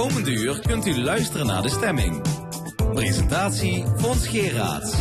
[0.00, 2.22] komende uur kunt u luisteren naar de stemming.
[2.92, 4.96] Presentatie Fons Geraad.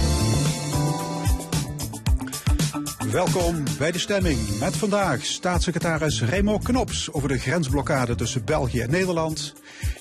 [3.11, 8.91] Welkom bij de stemming met vandaag staatssecretaris Remo Knops over de grensblokkade tussen België en
[8.91, 9.53] Nederland.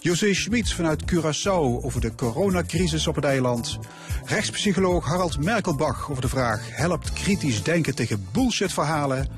[0.09, 3.79] José Schmitz vanuit Curaçao over de coronacrisis op het eiland.
[4.25, 9.29] Rechtspsycholoog Harald Merkelbach over de vraag helpt kritisch denken tegen bullshitverhalen.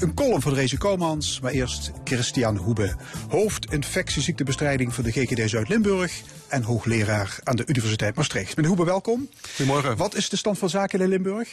[0.00, 2.94] Een column van Reze Komans, maar eerst Christian Hoebe,
[3.28, 8.56] hoofd infectieziektebestrijding van de GGD Zuid-Limburg en hoogleraar aan de Universiteit Maastricht.
[8.56, 9.28] Meneer Hoebe, welkom.
[9.56, 9.96] Goedemorgen.
[9.96, 11.48] Wat is de stand van zaken in Limburg?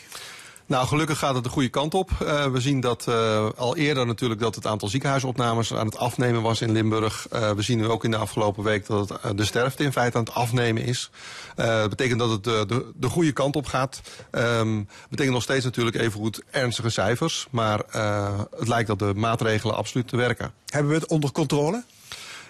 [0.68, 2.10] Nou, gelukkig gaat het de goede kant op.
[2.22, 6.42] Uh, we zien dat uh, al eerder natuurlijk dat het aantal ziekenhuisopnames aan het afnemen
[6.42, 7.28] was in Limburg.
[7.34, 10.24] Uh, we zien ook in de afgelopen week dat het, de sterfte in feite aan
[10.24, 11.10] het afnemen is.
[11.56, 14.02] dat betekent dat het de, de, goede kant op gaat.
[14.32, 17.48] Um, betekent nog steeds natuurlijk even goed ernstige cijfers.
[17.50, 17.80] Maar
[18.58, 20.54] het lijkt dat de maatregelen absoluut te werken.
[20.66, 21.84] Hebben we het onder controle?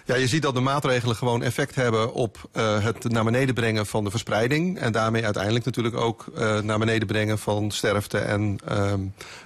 [0.08, 3.86] Ja, je ziet dat de maatregelen gewoon effect hebben op uh, het naar beneden brengen
[3.86, 4.78] van de verspreiding.
[4.78, 8.92] En daarmee uiteindelijk natuurlijk ook uh, naar beneden brengen van sterfte en uh,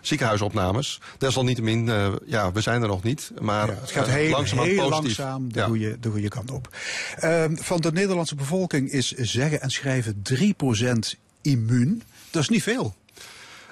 [0.00, 1.00] ziekenhuisopnames.
[1.18, 3.32] Desalniettemin, uh, ja, we zijn er nog niet.
[3.40, 5.66] Maar ja, het gaat heel, langzaam, heel langzaam de, ja.
[5.66, 6.76] goede, de goede kant op.
[7.16, 12.02] Ehm, van de Nederlandse bevolking is zeggen en schrijven 3% immuun.
[12.30, 12.94] Dat is niet veel.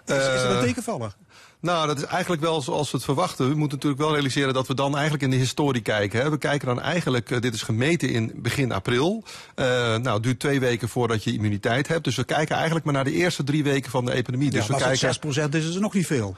[0.04, 1.14] Is, is dat een tegenvaller?
[1.61, 3.48] Nou, dat is eigenlijk wel zoals we het verwachten.
[3.48, 6.20] We moeten natuurlijk wel realiseren dat we dan eigenlijk in de historie kijken.
[6.20, 6.30] Hè.
[6.30, 9.25] We kijken dan eigenlijk, uh, dit is gemeten in begin april.
[9.56, 12.05] Uh, nou, het duurt twee weken voordat je immuniteit hebt.
[12.05, 14.50] Dus we kijken eigenlijk maar naar de eerste drie weken van de epidemie.
[14.50, 15.48] Dus ja, we kijken...
[15.48, 16.36] 6% is het nog niet veel.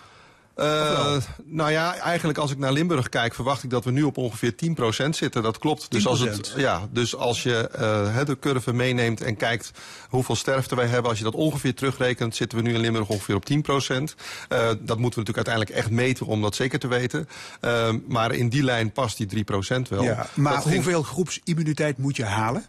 [0.56, 4.16] Uh, nou ja, eigenlijk als ik naar Limburg kijk, verwacht ik dat we nu op
[4.16, 4.54] ongeveer
[5.06, 5.42] 10% zitten.
[5.42, 5.90] Dat klopt.
[5.90, 9.70] Dus als, het, ja, dus als je uh, de curve meeneemt en kijkt
[10.08, 13.34] hoeveel sterfte wij hebben, als je dat ongeveer terugrekent, zitten we nu in Limburg ongeveer
[13.34, 13.54] op 10%.
[13.54, 17.28] Uh, dat moeten we natuurlijk uiteindelijk echt meten om dat zeker te weten.
[18.06, 20.02] Maar in die lijn past die 3% wel.
[20.02, 21.06] Ja, maar dat hoeveel ging...
[21.06, 22.64] groepsimmuniteit moet je halen?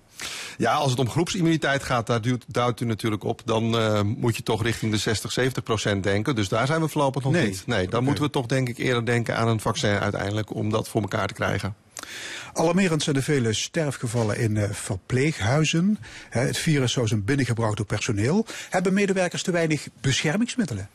[0.57, 3.41] Ja, als het om groepsimmuniteit gaat, daar duwt, duwt u natuurlijk op.
[3.45, 6.35] Dan uh, moet je toch richting de 60, 70 procent denken.
[6.35, 7.47] Dus daar zijn we voorlopig nog nee.
[7.47, 7.63] niet.
[7.65, 8.01] Nee, dan okay.
[8.01, 11.27] moeten we toch denk ik eerder denken aan een vaccin uiteindelijk om dat voor elkaar
[11.27, 11.75] te krijgen.
[12.53, 15.97] Alarmerend zijn de vele sterfgevallen in uh, verpleeghuizen.
[16.29, 18.45] He, het virus zou zijn binnengebracht door personeel.
[18.69, 20.89] Hebben medewerkers te weinig beschermingsmiddelen?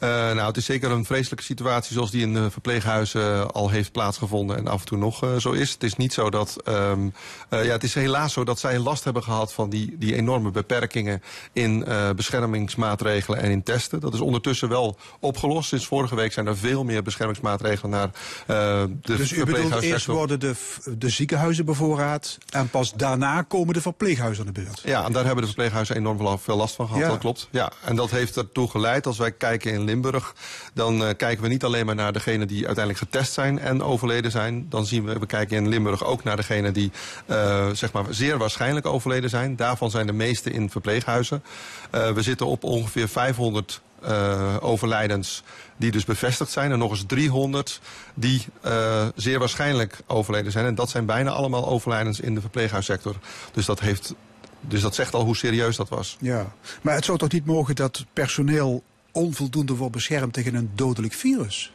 [0.00, 3.92] Uh, nou, het is zeker een vreselijke situatie zoals die in de verpleeghuizen al heeft
[3.92, 5.72] plaatsgevonden en af en toe nog zo is.
[5.72, 7.12] Het is niet zo dat, um,
[7.50, 10.50] uh, ja, het is helaas zo dat zij last hebben gehad van die, die enorme
[10.50, 11.22] beperkingen
[11.52, 14.00] in beschermingsmaatregelen en in testen.
[14.00, 15.68] Dat is ondertussen wel opgelost.
[15.68, 18.10] Sinds vorige week zijn er veel meer beschermingsmaatregelen naar
[18.46, 20.54] de dus u bedoelt eerst worden de,
[20.98, 24.80] de ziekenhuizen bevoorraad en pas daarna komen de verpleeghuizen aan de beurt?
[24.84, 27.08] Ja, en daar hebben de verpleeghuizen enorm veel last van gehad, Ja.
[27.08, 27.48] dat klopt.
[27.50, 30.34] Ja, en dat heeft ertoe geleid, als wij kijken in Limburg,
[30.74, 34.30] dan uh, kijken we niet alleen maar naar degenen die uiteindelijk getest zijn en overleden
[34.30, 34.66] zijn.
[34.68, 36.90] Dan zien we, we kijken in Limburg ook naar degenen die
[37.26, 39.56] uh, zeg maar zeer waarschijnlijk overleden zijn.
[39.56, 41.42] Daarvan zijn de meeste in verpleeghuizen.
[41.94, 45.42] Uh, we zitten op ongeveer 500 uh, overlijdens
[45.76, 46.72] die dus bevestigd zijn.
[46.72, 47.80] En nog eens 300
[48.14, 48.46] die
[49.14, 50.66] zeer waarschijnlijk overleden zijn.
[50.66, 53.16] En dat zijn bijna allemaal overlijdens in de verpleeghuissector.
[53.52, 54.14] Dus dat heeft
[54.60, 56.16] dus dat zegt al hoe serieus dat was.
[56.20, 56.52] Ja,
[56.82, 61.72] maar het zou toch niet mogen dat personeel onvoldoende wordt beschermd tegen een dodelijk virus?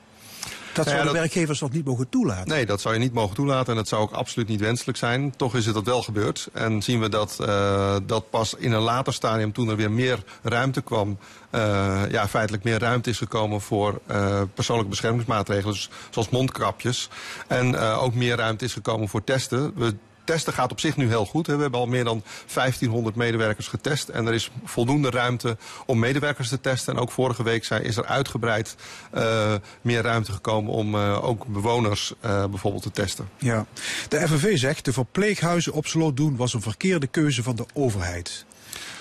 [0.74, 2.48] Dat Nou zouden ja, dat- werkgevers toch niet mogen toelaten?
[2.48, 5.36] Nee, dat zou je niet mogen toelaten en dat zou ook absoluut niet wenselijk zijn.
[5.36, 6.48] Toch is het dat wel gebeurd.
[6.54, 10.24] En zien we dat, uh, dat pas in een later stadium, toen er weer meer
[10.44, 11.18] ruimte kwam,
[11.52, 15.76] uh, ja, feitelijk meer ruimte is gekomen voor uh, persoonlijke beschermingsmaatregelen,
[16.10, 17.10] zoals mondkapjes.
[17.48, 19.72] En ook meer ruimte is gekomen voor testen.
[19.76, 19.96] We
[20.26, 21.48] testen gaat op zich nu heel goed.
[21.48, 24.10] We hebben al meer dan 1500 medewerkers getest.
[24.10, 26.94] En er is voldoende ruimte om medewerkers te testen.
[26.96, 28.76] En ook vorige week zei, is er uitgebreid
[29.16, 33.30] uh, meer ruimte gekomen om uh, ook bewoners uh, bijvoorbeeld te testen.
[33.38, 33.66] Ja.
[34.08, 38.46] De FNV zegt de verpleeghuizen op slot doen was een verkeerde keuze van de overheid.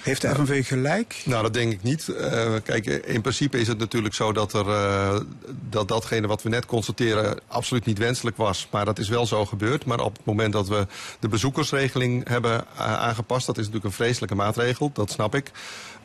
[0.04, 1.22] Heeft de FNV gelijk?
[1.24, 2.08] Nou, dat denk ik niet.
[2.08, 5.20] Uh, kijk, in principe is het natuurlijk zo dat, er, uh,
[5.70, 8.68] dat datgene wat we net constateren absoluut niet wenselijk was.
[8.70, 9.84] Maar dat is wel zo gebeurd.
[9.84, 10.86] Maar op het moment dat we
[11.20, 15.50] de bezoekersregeling hebben uh, aangepast, dat is natuurlijk een vreselijke maatregel, dat snap ik.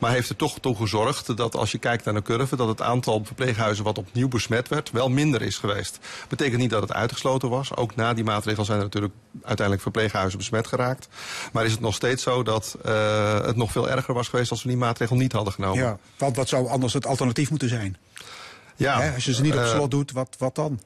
[0.00, 2.82] Maar heeft er toch toe gezorgd dat als je kijkt naar de curve, dat het
[2.82, 5.98] aantal verpleeghuizen wat opnieuw besmet werd, wel minder is geweest.
[6.28, 7.76] Betekent niet dat het uitgesloten was.
[7.76, 11.08] Ook na die maatregel zijn er natuurlijk uiteindelijk verpleeghuizen besmet geraakt.
[11.52, 14.62] Maar is het nog steeds zo dat uh, het nog veel erger was geweest als
[14.62, 15.84] we die maatregel niet hadden genomen.
[15.84, 17.96] Ja, want wat zou anders het alternatief moeten zijn?
[18.76, 20.80] Ja, Hè, als je ze niet op slot doet, wat, wat dan?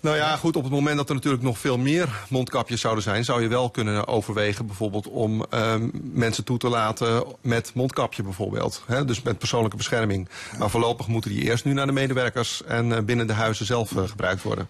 [0.00, 3.24] Nou ja, goed, op het moment dat er natuurlijk nog veel meer mondkapjes zouden zijn,
[3.24, 8.82] zou je wel kunnen overwegen bijvoorbeeld om ehm, mensen toe te laten met mondkapje bijvoorbeeld.
[8.86, 9.04] Hè?
[9.04, 10.28] Dus met persoonlijke bescherming.
[10.58, 13.96] Maar voorlopig moeten die eerst nu naar de medewerkers en eh, binnen de huizen zelf
[13.96, 14.68] eh, gebruikt worden.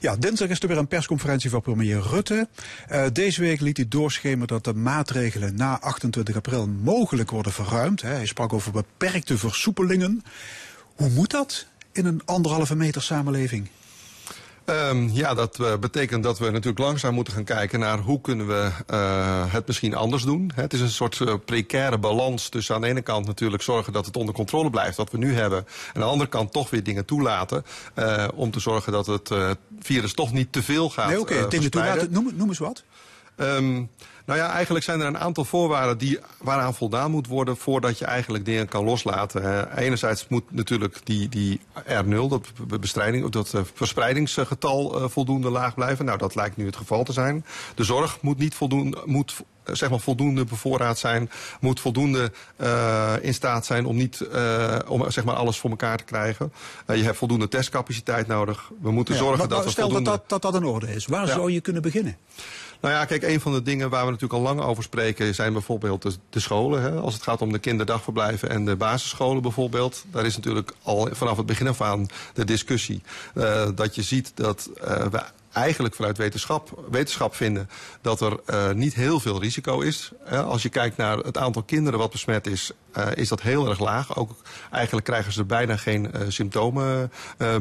[0.00, 2.48] Ja, dinsdag is er weer een persconferentie van premier Rutte.
[2.92, 8.02] Uh, deze week liet hij doorschemeren dat de maatregelen na 28 april mogelijk worden verruimd.
[8.02, 8.08] Hè.
[8.08, 10.22] Hij sprak over beperkte versoepelingen.
[10.94, 13.68] Hoe moet dat in een anderhalve meter samenleving?
[14.70, 18.46] Um, ja, dat uh, betekent dat we natuurlijk langzaam moeten gaan kijken naar hoe kunnen
[18.46, 20.50] we uh, het misschien anders doen.
[20.54, 24.06] Het is een soort uh, precaire balans tussen aan de ene kant natuurlijk zorgen dat
[24.06, 25.58] het onder controle blijft wat we nu hebben.
[25.58, 27.64] En aan de andere kant toch weer dingen toelaten
[28.34, 29.30] om te zorgen dat het
[29.80, 32.12] virus toch niet te veel gaat Nee, oké, okay, dingen toelaten.
[32.12, 32.84] Noem, noem eens wat.
[33.36, 33.90] Um,
[34.28, 38.04] nou ja, eigenlijk zijn er een aantal voorwaarden die, waaraan voldaan moet worden voordat je
[38.04, 39.42] eigenlijk dingen kan loslaten.
[39.42, 45.74] Uh, enerzijds moet natuurlijk die, die R0, dat, bestrijding, dat uh, verspreidingsgetal uh, voldoende laag
[45.74, 46.04] blijven.
[46.04, 47.44] Nou, dat lijkt nu het geval te zijn.
[47.74, 49.34] De zorg moet niet voldoende, moet
[49.64, 55.10] zeg maar voldoende bevoorraad zijn, moet voldoende uh, in staat zijn om niet uh, om
[55.10, 56.52] zeg maar alles voor elkaar te krijgen.
[56.86, 58.70] Uh, je hebt voldoende testcapaciteit nodig.
[58.80, 60.10] We moeten ja, zorgen dat we stel voldoende...
[60.10, 61.06] dat, dat dat in orde is.
[61.06, 61.32] Waar ja.
[61.32, 62.16] zou je kunnen beginnen?
[62.80, 65.52] Nou ja, kijk, een van de dingen waar we natuurlijk al lang over spreken zijn
[65.52, 66.82] bijvoorbeeld de, scholen.
[66.82, 66.90] Hè?
[66.90, 70.04] Als het gaat om de kinderdagverblijven en de basisscholen bijvoorbeeld.
[70.10, 73.02] Daar is natuurlijk al vanaf het begin af aan de discussie.
[73.34, 75.22] Uh, dat je ziet dat uh, we
[75.52, 80.12] eigenlijk vanuit wetenschap, wetenschap vinden dat er uh, niet heel veel risico is.
[80.30, 83.78] Als je kijkt naar het aantal kinderen wat besmet is, uh, is dat heel erg
[83.78, 84.16] laag.
[84.16, 84.30] Ook
[84.72, 87.12] eigenlijk krijgen ze er bijna geen symptomen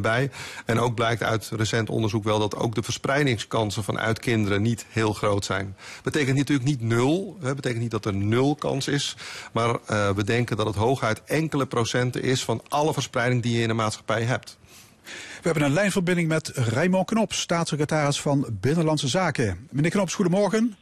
[0.01, 0.31] bij.
[0.65, 5.13] En ook blijkt uit recent onderzoek wel dat ook de verspreidingskansen vanuit kinderen niet heel
[5.13, 5.75] groot zijn.
[6.03, 9.15] Betekent natuurlijk niet nul, hè, betekent niet dat er nul kans is.
[9.51, 9.79] Maar
[10.15, 13.73] we denken dat het hooguit enkele procenten is van alle verspreiding die je in de
[13.73, 14.57] maatschappij hebt.
[15.37, 19.67] We hebben een lijnverbinding met Raymond Knops, staatssecretaris van Binnenlandse Zaken.
[19.71, 20.75] Meneer Knops, goedemorgen.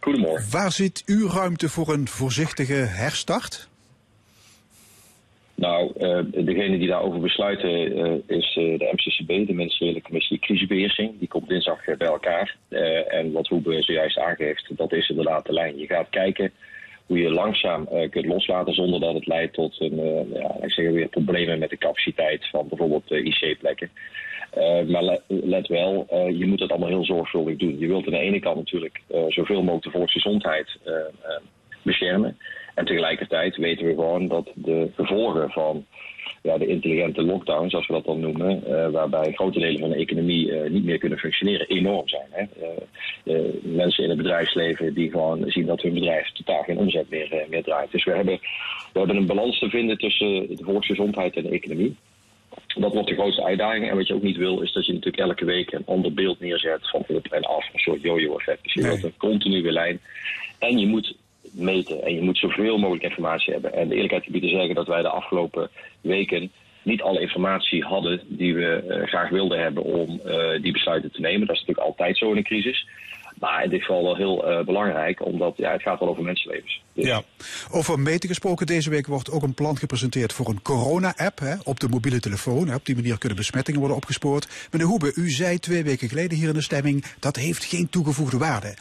[0.00, 0.50] Goedemorgen.
[0.50, 3.68] Waar zit uw ruimte voor een voorzichtige herstart?
[5.54, 11.18] Nou, uh, degene die daarover besluiten uh, is uh, de MCCB, de Ministeriële Commissie Crisisbeheersing.
[11.18, 12.56] Die komt dinsdag bij elkaar.
[13.08, 15.78] en wat Hoebe zojuist aangeeft, dat is inderdaad de lijn.
[15.78, 16.52] Je gaat kijken
[17.06, 20.72] hoe je langzaam uh, kunt loslaten zonder dat het leidt tot een, uh, ja, ik
[20.72, 23.90] zeg weer problemen met de capaciteit van bijvoorbeeld uh, IC-plekken.
[24.88, 26.06] maar let, let wel,
[26.38, 27.78] je moet het allemaal heel zorgvuldig doen.
[27.78, 30.78] Je wilt aan de ene kant natuurlijk zoveel mogelijk de volksgezondheid
[31.82, 32.38] beschermen.
[32.74, 35.86] En tegelijkertijd weten we gewoon dat de gevolgen van
[36.46, 39.96] ja, de intelligente lockdown, zoals we dat dan noemen, uh, waarbij grote delen van de
[39.96, 42.28] economie uh, niet meer kunnen functioneren, enorm zijn.
[42.30, 42.44] Hè?
[43.24, 47.46] Uh, mensen in het bedrijfsleven die gewoon zien dat hun bedrijf totaal geen omzet meer,
[47.48, 47.90] meer draait.
[47.90, 48.38] Dus we hebben,
[48.92, 51.96] we hebben een balans te vinden tussen de volksgezondheid en de economie.
[52.78, 53.90] Dat wordt de grootste uitdaging.
[53.90, 56.40] En wat je ook niet wil, is dat je natuurlijk elke week een ander beeld
[56.40, 57.72] neerzet van op en af.
[57.72, 58.62] Een soort yo-yo-effect.
[58.62, 60.00] Dus je wilt een continue lijn.
[60.58, 61.16] En je moet
[61.56, 62.02] meten.
[62.02, 63.72] En je moet zoveel mogelijk informatie hebben.
[63.72, 65.70] En de eerlijkheid gebied te zeggen dat wij de afgelopen
[66.06, 66.50] weken
[66.82, 71.20] niet alle informatie hadden die we uh, graag wilden hebben om uh, die besluiten te
[71.20, 71.46] nemen.
[71.46, 72.86] Dat is natuurlijk altijd zo in een crisis.
[73.40, 76.82] Maar in dit geval wel heel uh, belangrijk, omdat ja, het gaat wel over mensenlevens.
[76.92, 77.06] Dus.
[77.06, 77.22] Ja.
[77.70, 81.88] Over meten gesproken, deze week wordt ook een plan gepresenteerd voor een corona-app op de
[81.88, 82.68] mobiele telefoon.
[82.68, 82.74] Hè.
[82.74, 84.68] Op die manier kunnen besmettingen worden opgespoord.
[84.70, 88.38] Meneer Hoebe, u zei twee weken geleden hier in de stemming, dat heeft geen toegevoegde
[88.38, 88.74] waarde.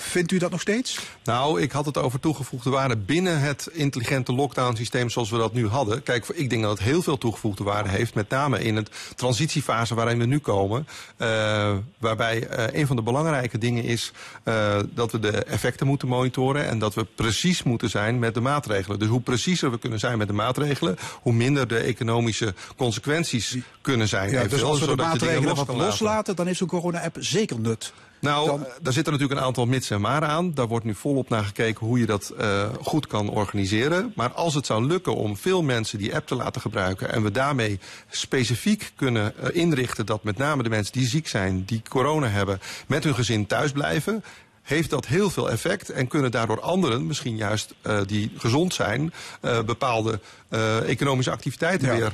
[0.00, 0.98] Vindt u dat nog steeds?
[1.24, 5.52] Nou, ik had het over toegevoegde waarde binnen het intelligente lockdown systeem zoals we dat
[5.52, 6.02] nu hadden.
[6.02, 8.14] Kijk, ik denk dat het heel veel toegevoegde waarde heeft.
[8.14, 10.86] Met name in het transitiefase waarin we nu komen.
[11.18, 14.12] Uh, waarbij uh, een van de belangrijke dingen is
[14.44, 16.66] uh, dat we de effecten moeten monitoren.
[16.66, 18.98] En dat we precies moeten zijn met de maatregelen.
[18.98, 24.08] Dus hoe preciezer we kunnen zijn met de maatregelen, hoe minder de economische consequenties kunnen
[24.08, 24.30] zijn.
[24.30, 27.92] Ja, dus als we de maatregelen wat loslaten, dan is zo'n corona-app zeker nut.
[28.20, 28.66] Nou, dan...
[28.82, 30.54] daar zitten natuurlijk een aantal mits en maren aan.
[30.54, 34.12] Daar wordt nu volop naar gekeken hoe je dat uh, goed kan organiseren.
[34.16, 37.12] Maar als het zou lukken om veel mensen die app te laten gebruiken...
[37.12, 37.78] en we daarmee
[38.10, 41.64] specifiek kunnen uh, inrichten dat met name de mensen die ziek zijn...
[41.64, 44.24] die corona hebben, met hun gezin thuis blijven
[44.62, 49.12] heeft dat heel veel effect en kunnen daardoor anderen, misschien juist uh, die gezond zijn,
[49.42, 51.94] uh, bepaalde uh, economische activiteiten ja.
[51.96, 52.12] weer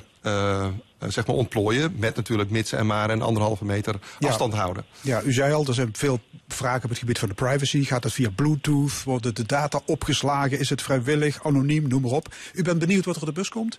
[1.12, 1.94] zeg maar ontplooien.
[1.98, 4.28] Met natuurlijk mits en maar een anderhalve meter ja.
[4.28, 4.84] afstand houden.
[5.00, 7.84] Ja, u zei al, er zijn veel vragen op het gebied van de privacy.
[7.84, 9.02] Gaat het via Bluetooth?
[9.04, 10.58] Worden de data opgeslagen?
[10.58, 12.34] Is het vrijwillig, anoniem, noem maar op.
[12.52, 13.78] U bent benieuwd wat er op de bus komt?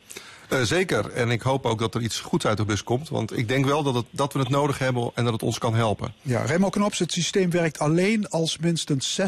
[0.50, 1.12] Uh, zeker.
[1.12, 3.10] En ik hoop ook dat er iets goeds uit de bus komt.
[3.10, 5.58] Want ik denk wel dat, het, dat we het nodig hebben en dat het ons
[5.58, 6.14] kan helpen.
[6.22, 9.24] Ja, Remo Knops, het systeem werkt alleen als minstens 60%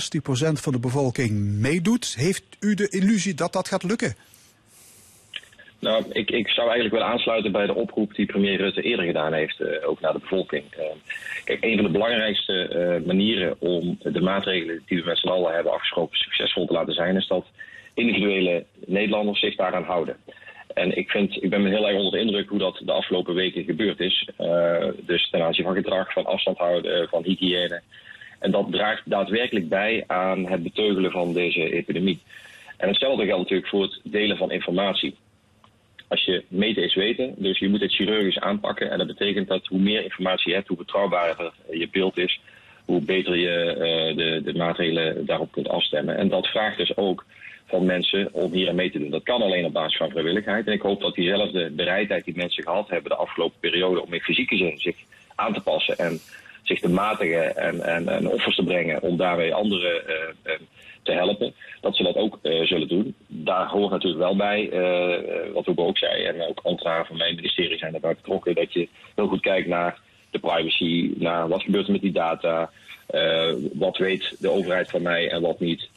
[0.54, 2.14] van de bevolking meedoet.
[2.18, 4.16] Heeft u de illusie dat dat gaat lukken?
[5.80, 9.34] Nou, ik, ik zou eigenlijk willen aansluiten bij de oproep die premier Rutte eerder gedaan
[9.34, 10.64] heeft, uh, ook naar de bevolking.
[10.78, 10.84] Uh,
[11.44, 15.54] kijk, een van de belangrijkste uh, manieren om de maatregelen die we met z'n allen
[15.54, 17.46] hebben afgesproken succesvol te laten zijn, is dat
[17.94, 20.18] individuele Nederlanders zich daaraan houden.
[20.74, 23.34] En ik, vind, ik ben me heel erg onder de indruk hoe dat de afgelopen
[23.34, 24.30] weken gebeurd is.
[24.98, 27.82] dus ten aanzien van gedrag, van afstand houden, van hygiëne.
[28.40, 32.20] En dat draagt daadwerkelijk bij aan het beteugelen van deze epidemie.
[32.78, 35.16] En hetzelfde geldt natuurlijk voor het delen van informatie.
[36.10, 38.92] Als je meten is weten, dus je moet het chirurgisch aanpakken.
[38.92, 42.42] En dat betekent dat hoe meer informatie je hebt, hoe betrouwbaarder je beeld is,
[42.86, 46.18] hoe beter je uh, de, de maatregelen daarop kunt afstemmen.
[46.18, 47.26] En dat vraagt dus ook
[47.66, 49.10] van mensen om hier aan mee te doen.
[49.10, 50.68] Dat kan alleen op basis van vrijwilligheid.
[50.68, 54.22] En ik hoop dat diezelfde bereidheid die mensen gehad hebben de afgelopen periode om in
[54.22, 54.96] fysieke zin zich
[55.36, 56.20] aan te passen en
[56.64, 60.54] zich te matigen en, en, en offers te brengen om daarmee anderen uh,
[61.14, 63.16] helpen, dat ze dat ook uh, zullen doen.
[63.28, 67.36] Daar hoort natuurlijk wel bij, uh, wat Hugo ook zei, en ook ambtenaren van mijn
[67.36, 70.00] ministerie zijn daarbij betrokken, dat je heel goed kijkt naar
[70.32, 72.72] de privacy, naar wat gebeurt er met die data,
[73.74, 75.90] wat weet de overheid van mij en wat niet.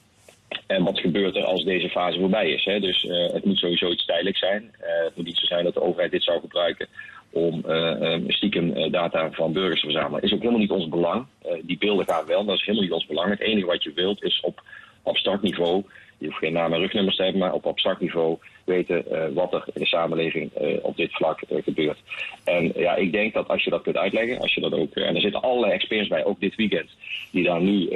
[0.67, 2.65] En wat gebeurt er als deze fase voorbij is.
[2.65, 2.81] Hè?
[2.81, 4.71] Dus het moet sowieso iets tijdelijk zijn.
[4.79, 6.89] het moet niet zo zijn dat de overheid dit zou gebruiken
[7.33, 10.23] om uh, stiekem data van burgers te verzamelen.
[10.23, 11.27] Is ook helemaal niet ons belang.
[11.63, 13.31] Die beelden gaan wel, dat is helemaal niet ons belang.
[13.31, 14.63] Het enige wat je wilt is op
[15.03, 15.83] abstract niveau,
[16.19, 19.53] je hoeft geen naam en rugnummers te hebben, maar op abstract niveau weten uh, wat
[19.53, 21.99] er in de samenleving uh, op dit vlak uh, gebeurt.
[22.45, 25.15] En ja, ik denk dat als je dat kunt uitleggen, als je dat ook, en
[25.15, 26.91] er zitten allerlei experts bij, ook dit weekend,
[27.31, 27.91] die daar nu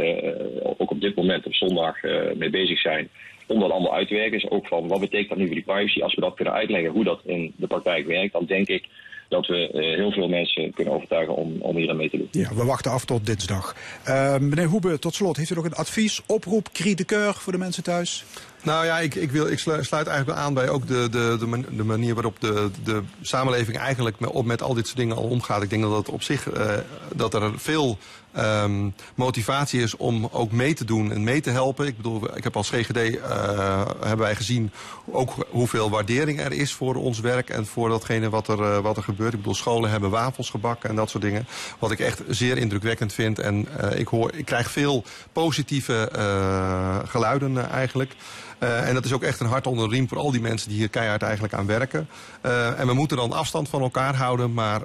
[0.62, 2.02] ook op dit moment op zondag
[2.34, 3.08] mee bezig zijn,
[3.46, 4.38] om dat allemaal uit te werken.
[4.38, 6.02] Dus ook van wat betekent dat nu voor die privacy?
[6.02, 8.84] Als we dat kunnen uitleggen hoe dat in de praktijk werkt, dan denk ik
[9.28, 12.28] dat we uh, heel veel mensen kunnen overtuigen om, om hier aan mee te doen.
[12.30, 13.75] Ja, we wachten af tot dinsdag.
[14.09, 17.52] Uh, meneer Hoebe, tot slot, heeft u nog een advies, oproep, cri de coeur voor
[17.52, 18.25] de mensen thuis?
[18.62, 21.37] Nou ja, ik, ik, wil, ik sluit eigenlijk aan bij ook de, de,
[21.76, 25.62] de, manier waarop de, de samenleving eigenlijk met, met al dit soort dingen al omgaat.
[25.62, 26.73] Ik denk dat het op zich uh,
[27.14, 27.99] dat er veel
[28.38, 31.86] um, motivatie is om ook mee te doen en mee te helpen.
[31.86, 34.70] Ik bedoel, ik heb als GGD uh, hebben wij gezien
[35.10, 38.96] ook hoeveel waardering er is voor ons werk en voor datgene wat er, uh, wat
[38.96, 39.32] er gebeurt.
[39.32, 41.46] Ik bedoel, scholen hebben wafels gebakken en dat soort dingen.
[41.78, 43.38] Wat ik echt zeer indrukwekkend vind.
[43.38, 46.08] En uh, ik, hoor, ik krijg veel positieve
[47.06, 48.16] geluiden eigenlijk.
[48.58, 50.78] En dat is ook echt een hart onder de riem voor al die mensen die
[50.78, 52.08] hier keihard eigenlijk aan werken.
[52.76, 54.80] En we moeten dan afstand van elkaar houden, maar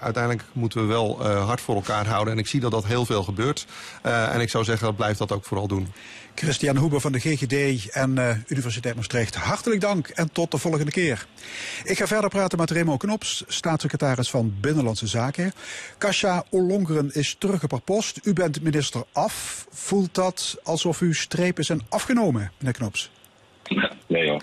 [0.00, 2.32] uiteindelijk moeten we wel hard voor elkaar houden.
[2.32, 3.66] En ik zie dat dat heel veel gebeurt.
[4.02, 5.88] en ik zou zeggen, blijf dat ook vooral doen.
[6.34, 9.34] Christian Hoeber van de GGD en uh, Universiteit Maastricht.
[9.34, 11.26] Hartelijk dank en tot de volgende keer.
[11.84, 15.52] Ik ga verder praten met Remo Knops, staatssecretaris van Binnenlandse Zaken.
[15.98, 18.20] Kasia Ollongren is terug op haar post.
[18.22, 19.66] U bent minister af.
[19.70, 23.10] Voelt dat alsof uw strepen zijn afgenomen, meneer Knops?
[24.06, 24.42] Nee hoor.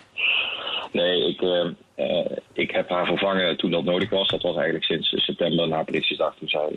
[0.92, 1.66] Nee, ik, uh,
[1.98, 4.30] uh, ik heb haar vervangen toen dat nodig was.
[4.30, 6.70] Dat was eigenlijk sinds september na Prinsjesdag toen zij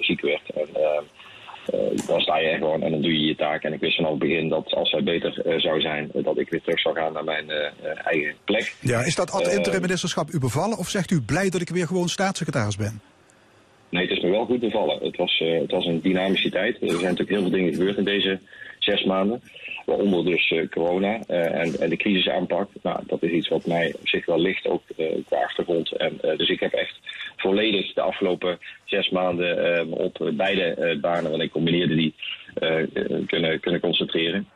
[0.00, 0.50] ziek werd.
[0.54, 3.62] En, uh, dan sta je er gewoon en dan doe je je taak.
[3.62, 6.62] En ik wist vanaf het begin dat als zij beter zou zijn, dat ik weer
[6.62, 7.50] terug zou gaan naar mijn
[8.04, 8.74] eigen plek.
[8.80, 11.86] Ja, is dat ad interim ministerschap u bevallen of zegt u blij dat ik weer
[11.86, 13.00] gewoon staatssecretaris ben?
[13.88, 15.04] Nee, het is me wel goed bevallen.
[15.04, 16.82] Het was, het was een dynamische tijd.
[16.82, 18.40] Er zijn natuurlijk heel veel dingen gebeurd in deze
[18.86, 19.40] zes maanden.
[19.84, 22.68] Waaronder dus corona en, en, de crisisaanpak.
[22.82, 24.82] Nou, dat is iets wat mij op zich wel ligt, ook
[25.26, 25.92] qua achtergrond.
[25.92, 26.98] En, dus ik heb echt
[27.36, 32.14] volledig de afgelopen zes maanden op beide banen, want ik combineerde die,
[33.26, 34.48] kunnen, kunnen concentreren.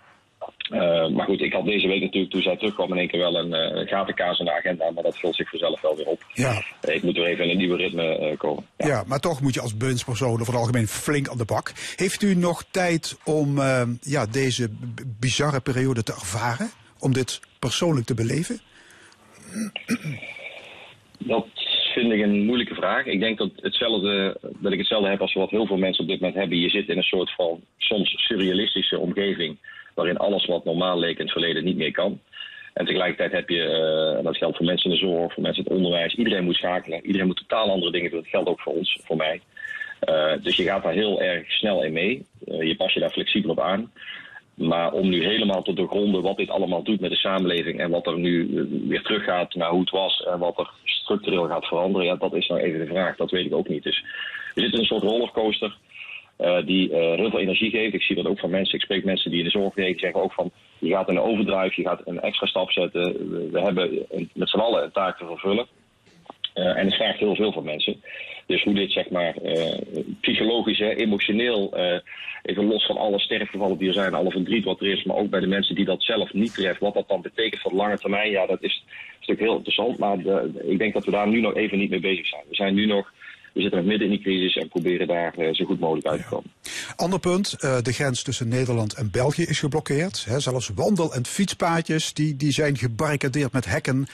[1.15, 3.79] Maar goed, ik had deze week natuurlijk, toen zij terugkwam, in één keer wel een
[3.79, 4.91] uh, gatenkaas in de agenda.
[4.91, 6.25] Maar dat vult zich vanzelf wel weer op.
[6.35, 6.63] Ja.
[6.81, 8.67] ik moet er even in een nieuwe ritme komen.
[8.77, 8.87] Ja.
[8.87, 9.05] ja.
[9.07, 11.73] maar toch moet je als bewindspersoon over het algemeen flink aan de bak.
[11.97, 13.57] Heeft u nog tijd om
[14.01, 14.71] ja, deze
[15.21, 16.71] bizarre periode te ervaren?
[16.99, 18.61] Om dit persoonlijk te beleven?
[21.19, 21.47] Dat
[21.95, 23.07] vind ik een moeilijke vraag.
[23.07, 26.21] Ik denk dat, hetzelfde, dat ik hetzelfde heb als wat heel veel mensen op dit
[26.21, 26.59] moment hebben.
[26.59, 29.59] Je zit in een soort van soms surrealistische omgeving.
[29.95, 32.21] Waarin alles wat normaal leek in het verleden niet meer kan.
[32.75, 33.63] En tegelijkertijd heb je,
[34.19, 36.15] en dat geldt voor mensen in de zorg, voor mensen in het onderwijs.
[36.15, 37.07] Iedereen moet schakelen.
[37.07, 38.21] Iedereen moet totaal andere dingen doen.
[38.21, 39.41] Dat geldt ook voor ons, voor mij.
[40.09, 42.27] Uh, dus je gaat daar heel erg snel in mee.
[42.49, 43.93] Uh, je pas je daar flexibel op aan.
[44.55, 48.07] Maar om nu helemaal te doorgronden wat dit allemaal doet met de samenleving en wat
[48.07, 48.49] er nu
[48.89, 52.47] weer teruggaat naar hoe het was en wat er structureel gaat veranderen, ja, dat is
[52.47, 53.17] nou even de vraag.
[53.17, 53.83] Dat weet ik ook niet.
[53.83, 54.05] Dus
[54.55, 55.77] we zitten in een soort rollercoaster
[56.41, 57.95] uh, die uh, heel veel energie geeft.
[57.95, 58.75] Ik zie dat ook van mensen.
[58.75, 61.73] Ik spreek mensen die in de zorg werken, zeggen ook van je gaat een overdrive,
[61.81, 63.03] je gaat een extra stap zetten.
[63.53, 65.67] We, hebben met z'n allen een taak te vervullen.
[66.55, 68.03] Uh, en het vraagt heel veel van mensen.
[68.47, 69.35] Dus hoe dit zeg maar
[70.21, 71.75] psychologisch, hè, emotioneel
[72.43, 75.31] even los van alle sterfgevallen die er zijn, alle verdriet wat er is, maar ook
[75.31, 77.99] bij de mensen die dat zelf niet treft, wat dat dan betekent voor de lange
[77.99, 79.99] termijn, ja, dat is natuurlijk heel interessant.
[79.99, 82.43] Maar de, ik denk dat we daar nu nog even niet mee bezig zijn.
[82.49, 83.13] We zijn nu nog
[83.53, 86.21] we zitten nog midden in die crisis en proberen daar uh, zo goed mogelijk uit
[86.21, 86.53] te komen.
[86.97, 90.17] Ander punt, uh, de grens tussen Nederland en België is geblokkeerd.
[90.17, 94.07] Zelfs wandel- en fietspaadjes die, die zijn gebarricadeerd met hekken.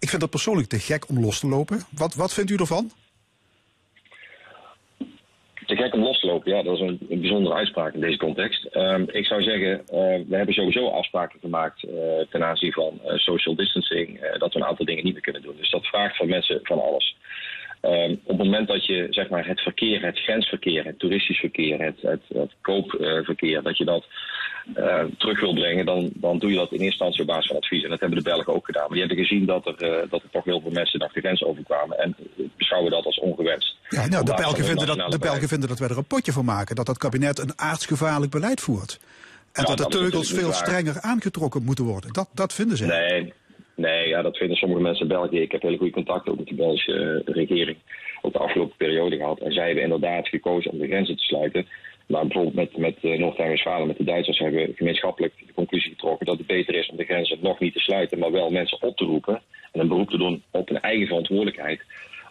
[0.00, 1.80] Ik vind dat persoonlijk te gek om los te lopen.
[1.90, 2.90] Wat, wat vindt u ervan?
[5.66, 6.52] te gek om los te lopen.
[6.52, 8.68] Ja, dat is een, een bijzondere uitspraak in deze context.
[8.72, 11.92] Um, ik zou zeggen, uh, we hebben sowieso afspraken gemaakt uh,
[12.30, 15.56] ten aanzien van social distancing, dat we een aantal dingen niet meer kunnen doen.
[15.56, 17.16] Dus dat vraagt van mensen van alles.
[17.84, 21.80] Um, op het moment dat je zeg maar, het verkeer, het grensverkeer, het toeristisch verkeer,
[21.80, 24.06] het, het, het koopverkeer, dat je dat
[24.76, 27.56] uh, terug wil brengen, dan, dan doe je dat in eerste instantie op basis van
[27.56, 27.82] advies.
[27.82, 28.82] En dat hebben de Belgen ook gedaan.
[28.82, 31.20] Maar die hebben gezien dat er, uh, dat er toch heel veel mensen naar de
[31.20, 31.98] grens overkwamen.
[31.98, 32.16] En
[32.56, 33.76] beschouwen dat als ongewenst.
[33.88, 36.44] Ja, nou, de Belgen, vinden dat, de Belgen vinden dat wij er een potje van
[36.44, 36.76] maken.
[36.76, 39.00] Dat dat kabinet een aardsgevaarlijk beleid voert.
[39.52, 42.12] En ja, dat de teugels veel strenger aangetrokken moeten worden.
[42.12, 42.86] Dat, dat vinden ze.
[42.86, 43.32] Nee,
[43.76, 45.40] Nee, ja, dat vinden sommige mensen in België.
[45.40, 46.92] Ik heb hele goede contacten ook met de Belgische
[47.26, 47.76] uh, regering.
[48.22, 49.40] Ook de afgelopen periode gehad.
[49.40, 51.66] En zij hebben inderdaad gekozen om de grenzen te sluiten.
[52.06, 56.26] Maar bijvoorbeeld met, met uh, Noord-Rijn-Westfalen, met de Duitsers, hebben we gemeenschappelijk de conclusie getrokken
[56.26, 58.96] dat het beter is om de grenzen nog niet te sluiten, maar wel mensen op
[58.96, 61.80] te roepen en een beroep te doen op een eigen verantwoordelijkheid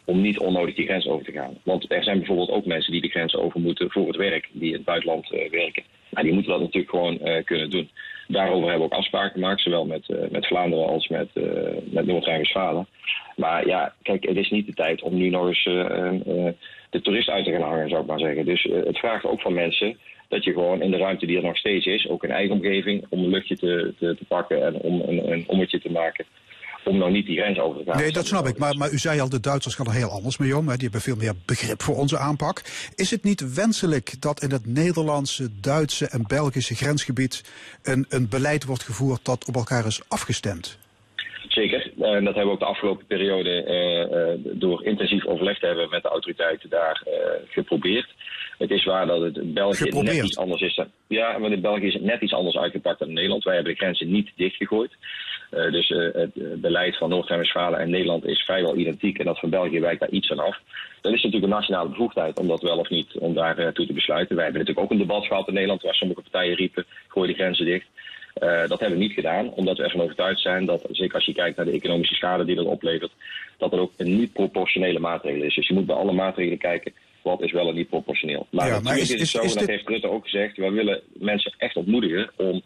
[0.06, 1.58] om niet onnodig die grens over te gaan.
[1.64, 4.68] Want er zijn bijvoorbeeld ook mensen die de grens over moeten voor het werk, die
[4.68, 5.84] in het buitenland uh, werken.
[6.10, 7.90] Maar die moeten dat natuurlijk gewoon kunnen doen.
[8.28, 11.30] Daarover hebben we ook afspraken gemaakt, zowel met, uh, met Vlaanderen als met,
[11.84, 12.88] met Noord-Rijn-Westfalen.
[13.36, 15.64] Maar ja, kijk, het is niet de tijd om nu nog eens
[16.90, 18.46] de toerist uit te gaan hangen, zou ik maar zeggen.
[18.46, 21.58] Dus het vraagt ook van mensen dat je gewoon in de ruimte die er nog
[21.58, 25.02] steeds is, ook in eigen omgeving, om een luchtje te, te, te pakken en om
[25.02, 26.26] een, een ommetje te maken
[26.86, 28.02] om nou niet die grens over te gaan.
[28.02, 28.58] Nee, dat snap ik.
[28.58, 30.68] Maar, maar u zei al, de Duitsers gaan er heel anders mee om.
[30.68, 30.74] Hè.
[30.74, 32.62] Die hebben veel meer begrip voor onze aanpak.
[32.96, 37.44] Is het niet wenselijk dat in het Nederlandse, Duitse en Belgische grensgebied
[37.84, 40.82] een, een beleid wordt gevoerd dat op elkaar is afgestemd?
[41.48, 41.92] Zeker.
[42.00, 45.90] En dat hebben we ook de afgelopen periode uh, uh, door intensief overleg te hebben
[45.90, 47.14] met de autoriteiten daar uh,
[47.50, 48.10] geprobeerd.
[48.58, 50.16] Het is waar dat het in België geprobeerd.
[50.16, 50.82] net iets anders is.
[51.08, 53.44] Ja, maar in België is het net iets anders uitgepakt dan in Nederland.
[53.44, 54.92] Wij hebben de grenzen niet dichtgegooid.
[55.58, 59.18] Uh, dus uh, het beleid van Noord-Rijn-Westfalen en Nederland is vrijwel identiek.
[59.18, 60.60] En dat van België wijkt daar iets aan af.
[61.02, 63.86] Dat is natuurlijk een nationale bevoegdheid om dat wel of niet om daar uh, toe
[63.86, 64.36] te besluiten.
[64.36, 67.34] Wij hebben natuurlijk ook een debat gehad in Nederland waar sommige partijen riepen: gooi de
[67.34, 67.88] grenzen dicht.
[68.68, 71.58] Dat hebben we niet gedaan, omdat we ervan overtuigd zijn dat, zeker als je kijkt
[71.58, 73.12] naar de economische schade die dat oplevert,
[73.58, 75.56] dat er ook een niet proportionele maatregel is.
[75.56, 78.48] Dus je moet bij alle maatregelen kijken, wat is wel en niet proportioneel.
[78.50, 79.68] Maar, ja, maar is, is, is, zo, en dat dit...
[79.68, 82.62] heeft Rutte ook gezegd, we willen mensen echt ontmoedigen om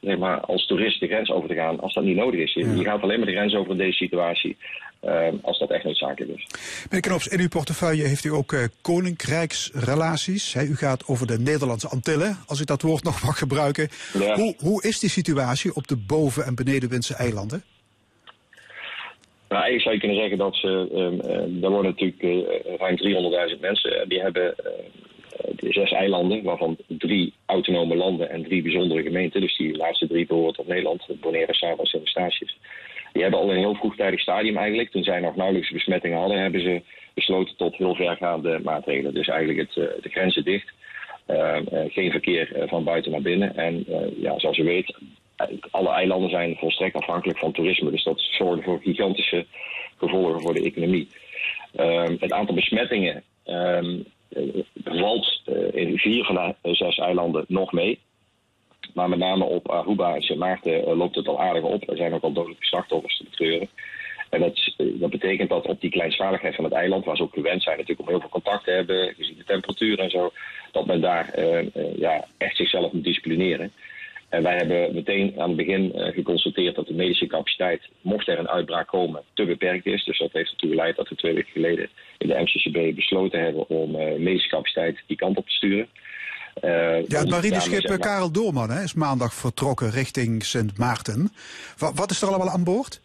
[0.00, 2.52] zeg maar, als toerist de grens over te gaan als dat niet nodig is.
[2.52, 2.82] Je, ja.
[2.82, 4.56] gaat alleen maar de grens over in deze situatie
[5.04, 6.46] uh, als dat echt noodzakelijk is.
[6.84, 10.52] Meneer Knops, in uw portefeuille heeft u ook uh, koninkrijksrelaties.
[10.54, 13.88] He, u gaat over de Nederlandse Antillen, als ik dat woord nog mag gebruiken.
[14.18, 14.34] Ja.
[14.34, 17.62] Hoe, hoe is die situatie op de boven- en benedenwindse eilanden?
[19.48, 22.96] Nou, eigenlijk zou je kunnen zeggen dat ze, um, uh, er wonen natuurlijk uh, ruim
[23.54, 24.08] 300.000 mensen.
[24.08, 24.54] Die hebben
[25.56, 29.40] zes eilanden, waarvan drie autonome landen en drie bijzondere gemeenten.
[29.40, 32.58] Dus die laatste drie behoren tot Nederland, Bonaire, Saba en Sint-Eustatius.
[33.12, 34.90] Die hebben al een heel vroegtijdig stadium eigenlijk.
[34.90, 36.82] Toen zij nog nauwelijks besmettingen hadden, hebben ze
[37.14, 39.14] besloten tot heel vergaande maatregelen.
[39.14, 40.72] Dus eigenlijk het, uh, de grenzen dicht.
[41.26, 43.56] Uh, uh, geen verkeer van buiten naar binnen.
[43.56, 43.84] En
[44.16, 44.94] ja, zoals u weet,
[45.70, 47.90] alle eilanden zijn volstrekt afhankelijk van toerisme.
[47.90, 49.46] Dus dat zorgt voor gigantische
[49.96, 51.08] gevolgen voor de economie.
[51.76, 54.04] Ehm, het aantal besmettingen um,
[54.84, 57.98] valt in vier van de zes eilanden nog mee.
[58.94, 61.90] Maar met name op Aruba en Sint Maarten loopt het al aardig op.
[61.90, 63.68] Er zijn ook al dodelijke slachtoffers te betreuren.
[64.30, 67.78] En dat, betekent dat op die kleinschaligheid van het eiland, waar ze ook gewend zijn
[67.78, 70.32] natuurlijk om heel veel contact te hebben, gezien de temperatuur en zo,
[70.72, 71.40] dat men daar
[71.96, 73.72] ja, echt zichzelf moet disciplineren.
[74.30, 78.38] En wij hebben meteen aan het begin uh, geconstateerd dat de medische capaciteit, mocht er
[78.38, 80.04] een uitbraak komen, te beperkt is.
[80.04, 81.88] Dus dat heeft ertoe geleid dat we twee weken geleden
[82.18, 85.88] in de MCCB besloten hebben om uh, medische capaciteit die kant op te sturen.
[86.62, 87.98] Uh, ja, het marineschip zeg maar...
[87.98, 91.32] Karel Doorman hè, is maandag vertrokken richting Sint Maarten.
[91.78, 93.00] Wat, wat is er allemaal aan boord?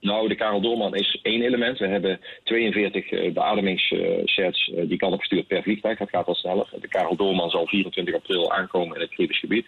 [0.00, 1.78] Nou, de Karel Doorman is één element.
[1.78, 5.98] We hebben 42 uh, beademingssets uh, die kan opgestuurd per vliegtuig.
[5.98, 6.68] Dat gaat wel sneller.
[6.80, 9.66] De Karel Doorman zal 24 april aankomen in het Caribisch gebied.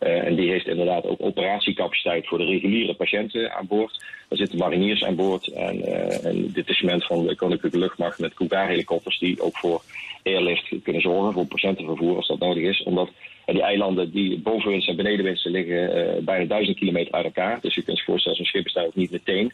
[0.00, 4.04] Uh, en die heeft inderdaad ook operatiecapaciteit voor de reguliere patiënten aan boord.
[4.28, 5.82] Er zitten mariniers aan boord en
[6.28, 9.82] een detachement van de Koninklijke Luchtmacht met Cougar-helikopters die ook voor
[10.22, 12.82] airlift kunnen zorgen, voor patiëntenvervoer als dat nodig is.
[12.82, 13.10] Omdat
[13.48, 17.60] uh, die eilanden die bovenwinst en benedenwinsten liggen bijna duizend kilometer uit elkaar.
[17.60, 19.52] Dus je kunt je voorstellen, zo'n schip is daar ook niet meteen.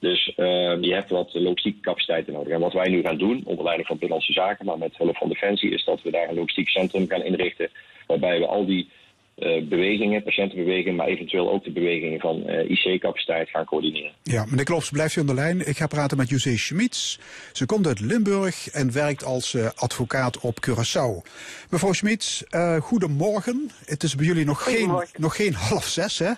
[0.00, 2.52] Dus uh, je hebt wat logistieke capaciteiten nodig.
[2.52, 5.28] En wat wij nu gaan doen, onder leiding van Binnenlandse Zaken, maar met hulp van
[5.28, 7.68] Defensie, is dat we daar een logistiek centrum gaan inrichten.
[8.06, 8.88] Waarbij we al die
[9.36, 14.12] uh, bewegingen, patiëntenbewegingen, maar eventueel ook de bewegingen van uh, IC-capaciteit gaan coördineren.
[14.22, 15.68] Ja, meneer Klops, blijft u aan de lijn.
[15.68, 17.18] Ik ga praten met José Schmitz.
[17.52, 21.30] Ze komt uit Limburg en werkt als uh, advocaat op Curaçao.
[21.70, 22.42] Mevrouw Schmitz,
[22.80, 23.70] goedemorgen.
[23.84, 26.32] Het is bij jullie nog, geen, nog geen half zes, hè?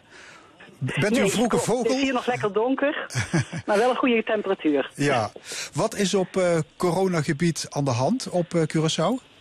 [0.79, 1.83] Bent nee, u een vroege vogel?
[1.83, 3.07] Het is hier nog lekker donker,
[3.67, 4.91] maar wel een goede temperatuur.
[4.95, 5.31] Ja.
[5.73, 9.36] Wat is op uh, coronagebied aan de hand op uh, Curaçao?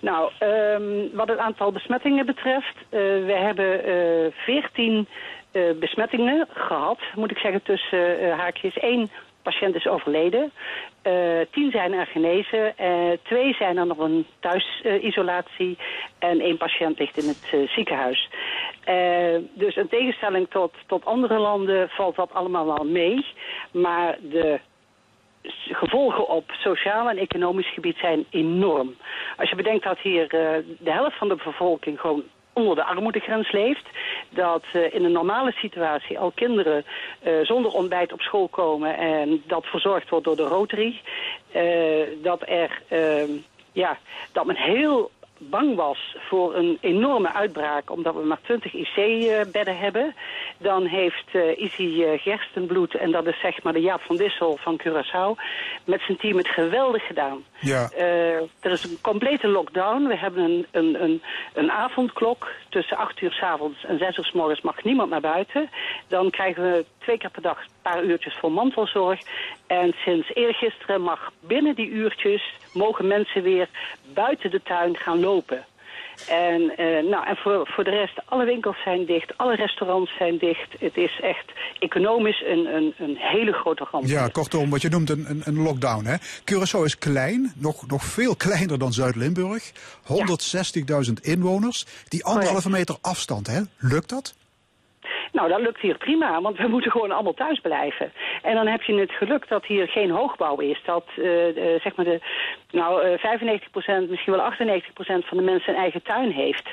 [0.00, 5.08] Nou, um, wat het aantal besmettingen betreft, uh, we hebben veertien
[5.80, 8.78] besmettingen gehad, moet ik zeggen, tussen haakjes.
[8.78, 9.10] één
[9.42, 10.52] patiënt is overleden.
[11.50, 12.74] Tien zijn er genezen.
[12.80, 15.78] Uh, twee zijn er nog een thuisisolatie.
[16.18, 18.28] En één patiënt ligt in het ziekenhuis.
[19.52, 23.26] dus in tegenstelling tot, tot andere landen valt dat allemaal wel mee.
[23.72, 24.60] Maar de
[25.68, 28.96] gevolgen op sociaal en economisch gebied zijn enorm.
[29.36, 32.22] Als je bedenkt dat hier de helft van de bevolking gewoon
[32.52, 33.86] onder de armoedegrens leeft.
[34.30, 36.84] Dat uh, in een normale situatie al kinderen
[37.22, 41.00] uh, zonder ontbijt op school komen en dat verzorgd wordt door de Rotary.
[42.22, 42.82] Dat er,
[43.72, 43.98] ja,
[44.32, 47.90] dat men heel bang was voor een enorme uitbraak...
[47.90, 50.14] omdat we maar 20 IC-bedden hebben...
[50.58, 54.56] dan heeft uh, Izzy uh, Gerstenbloed, en dat is zeg maar de Jaap van Dissel
[54.60, 55.42] van Curaçao...
[55.84, 57.44] met zijn team het geweldig gedaan.
[57.60, 57.90] Ja.
[57.98, 60.06] Uh, er is een complete lockdown.
[60.06, 61.22] We hebben een, een, een,
[61.54, 62.48] een avondklok.
[62.68, 65.70] Tussen 8 uur s avonds en 6 uur s morgens mag niemand naar buiten.
[66.08, 69.20] Dan krijgen we twee keer per dag paar uurtjes voor mantelzorg.
[69.66, 72.42] En sinds eergisteren mag binnen die uurtjes...
[72.72, 73.68] mogen mensen weer
[74.14, 75.64] buiten de tuin gaan lopen.
[76.28, 80.38] En, uh, nou, en voor, voor de rest, alle winkels zijn dicht, alle restaurants zijn
[80.38, 80.74] dicht.
[80.78, 84.06] Het is echt economisch een, een, een hele grote ramp.
[84.06, 86.04] Ja, kortom, wat je noemt een, een, een lockdown.
[86.04, 86.16] Hè?
[86.40, 89.72] Curaçao is klein, nog, nog veel kleiner dan Zuid-Limburg.
[91.06, 93.46] 160.000 inwoners, die anderhalve meter afstand.
[93.46, 93.60] Hè?
[93.78, 94.34] Lukt dat?
[95.38, 98.12] Nou, dat lukt hier prima, want we moeten gewoon allemaal thuis blijven.
[98.42, 100.80] En dan heb je het geluk dat hier geen hoogbouw is.
[100.84, 101.24] Dat uh,
[101.80, 102.20] zeg maar de,
[102.70, 104.56] nou, uh, 95%, misschien wel 98%
[105.26, 106.68] van de mensen een eigen tuin heeft.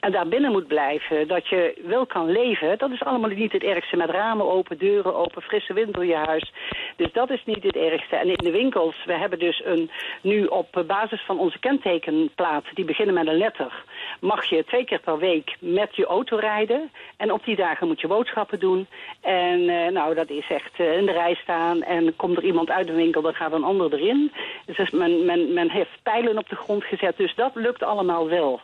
[0.00, 1.28] En daar binnen moet blijven.
[1.28, 3.96] Dat je wel kan leven, dat is allemaal niet het ergste.
[3.96, 6.52] Met ramen open, deuren open, frisse wind door je huis.
[6.96, 8.16] Dus dat is niet het ergste.
[8.16, 9.90] En in de winkels, we hebben dus een,
[10.22, 13.84] nu op basis van onze kentekenplaat, die beginnen met een letter,
[14.20, 16.90] mag je twee keer per week met je auto rijden.
[17.16, 18.86] En op die dagen moet je boodschappen doen.
[19.20, 21.82] En uh, nou, dat is echt uh, in de rij staan.
[21.82, 24.32] En komt er iemand uit de winkel, dan gaat een ander erin.
[24.66, 27.16] Dus men, men, men heeft pijlen op de grond gezet.
[27.16, 28.60] Dus dat lukt allemaal wel.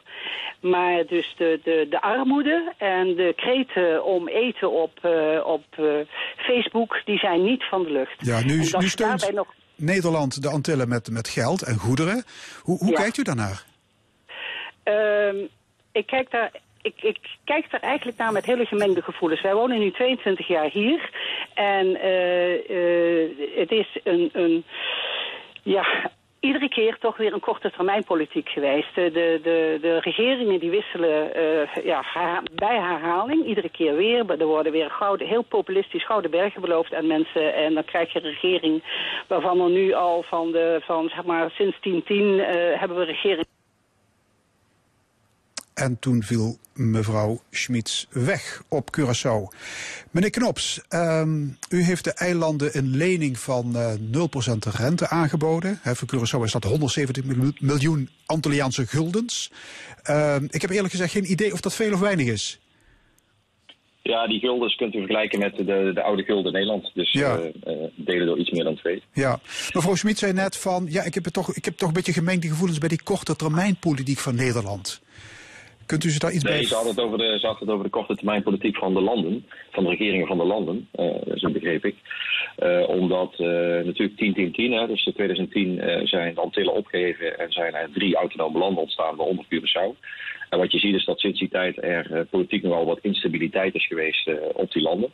[0.60, 5.64] Maar dus de, de, de armoede en de kreten om eten op, uh, op
[6.36, 8.16] Facebook, die zijn niet van de lucht.
[8.18, 9.48] Ja, nu, nu steunt nog...
[9.76, 12.24] Nederland de Antillen met, met geld en goederen.
[12.62, 13.00] Hoe, hoe ja.
[13.00, 13.64] kijkt u daarnaar?
[14.84, 15.42] Uh,
[15.92, 16.50] ik kijk daar
[16.86, 19.40] ik, ik, kijk daar eigenlijk naar met hele gemengde gevoelens.
[19.40, 21.10] Wij wonen nu 22 jaar hier.
[21.54, 24.64] En uh, uh, het is een, een
[25.62, 28.94] ja, iedere keer toch weer een korte termijn politiek geweest.
[28.94, 32.04] De, de, de regeringen die wisselen uh, ja,
[32.54, 34.40] bij herhaling, iedere keer weer.
[34.40, 37.54] Er worden weer gouden, heel populistisch gouden bergen beloofd aan mensen.
[37.54, 38.82] En dan krijg je een regering
[39.28, 42.44] waarvan er nu al van, de, van zeg maar, sinds 1010 uh,
[42.80, 43.46] hebben we regering
[45.76, 49.56] en toen viel mevrouw Schmitz weg op Curaçao.
[50.10, 53.98] Meneer Knops, um, u heeft de eilanden een lening van uh, 0%
[54.76, 55.78] rente aangeboden.
[55.82, 57.24] He, voor Curaçao is dat 170
[57.60, 59.50] miljoen Antilliaanse guldens.
[60.10, 62.60] Uh, ik heb eerlijk gezegd geen idee of dat veel of weinig is.
[64.02, 66.90] Ja, die guldens kunt u vergelijken met de, de oude gulden Nederland.
[66.94, 67.38] Dus ja.
[67.38, 69.02] uh, uh, delen door iets meer dan twee.
[69.12, 69.40] Ja,
[69.74, 70.86] mevrouw Schmid zei net van...
[70.88, 72.78] ja, ik heb, toch, ik heb toch een beetje gemengde gevoelens...
[72.78, 75.04] bij die korte termijn politiek van Nederland.
[75.86, 76.52] Kunt u ze daar iets bij...
[76.52, 78.94] Nee, ze had het over de, ze had het over de korte termijn politiek van
[78.94, 79.46] de landen.
[79.70, 81.94] Van de regeringen van de landen, uh, zo begreep ik.
[82.58, 83.48] Uh, omdat uh,
[83.84, 84.16] natuurlijk 10-10-10,
[84.54, 87.38] hè, dus in 2010 zijn de Antillen opgeheven...
[87.38, 89.98] en zijn er drie autonome landen ontstaan, waaronder Curaçao.
[90.50, 93.86] En wat je ziet is dat sinds die tijd er politiek nogal wat instabiliteit is
[93.86, 95.10] geweest op die landen.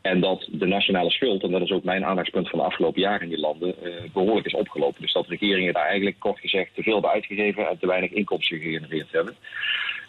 [0.00, 3.22] En dat de nationale schuld, en dat is ook mijn aandachtspunt van de afgelopen jaren
[3.22, 3.74] in die landen,
[4.12, 5.02] behoorlijk is opgelopen.
[5.02, 8.58] Dus dat regeringen daar eigenlijk kort gezegd te veel hebben uitgegeven en te weinig inkomsten
[8.58, 9.36] gegenereerd hebben.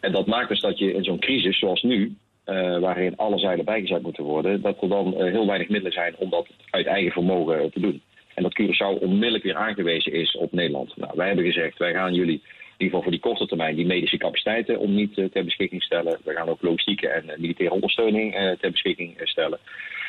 [0.03, 3.65] En dat maakt dus dat je in zo'n crisis zoals nu, uh, waarin alle zeilen
[3.65, 7.11] bijgezet moeten worden, dat er dan uh, heel weinig middelen zijn om dat uit eigen
[7.11, 8.01] vermogen te doen.
[8.33, 10.97] En dat Curaçao onmiddellijk weer aangewezen is op Nederland.
[10.97, 13.85] Nou, wij hebben gezegd, wij gaan jullie in ieder geval voor die korte termijn die
[13.85, 16.17] medische capaciteiten om niet ter beschikking stellen.
[16.23, 19.59] We gaan ook logistieke en militaire ondersteuning ter beschikking stellen.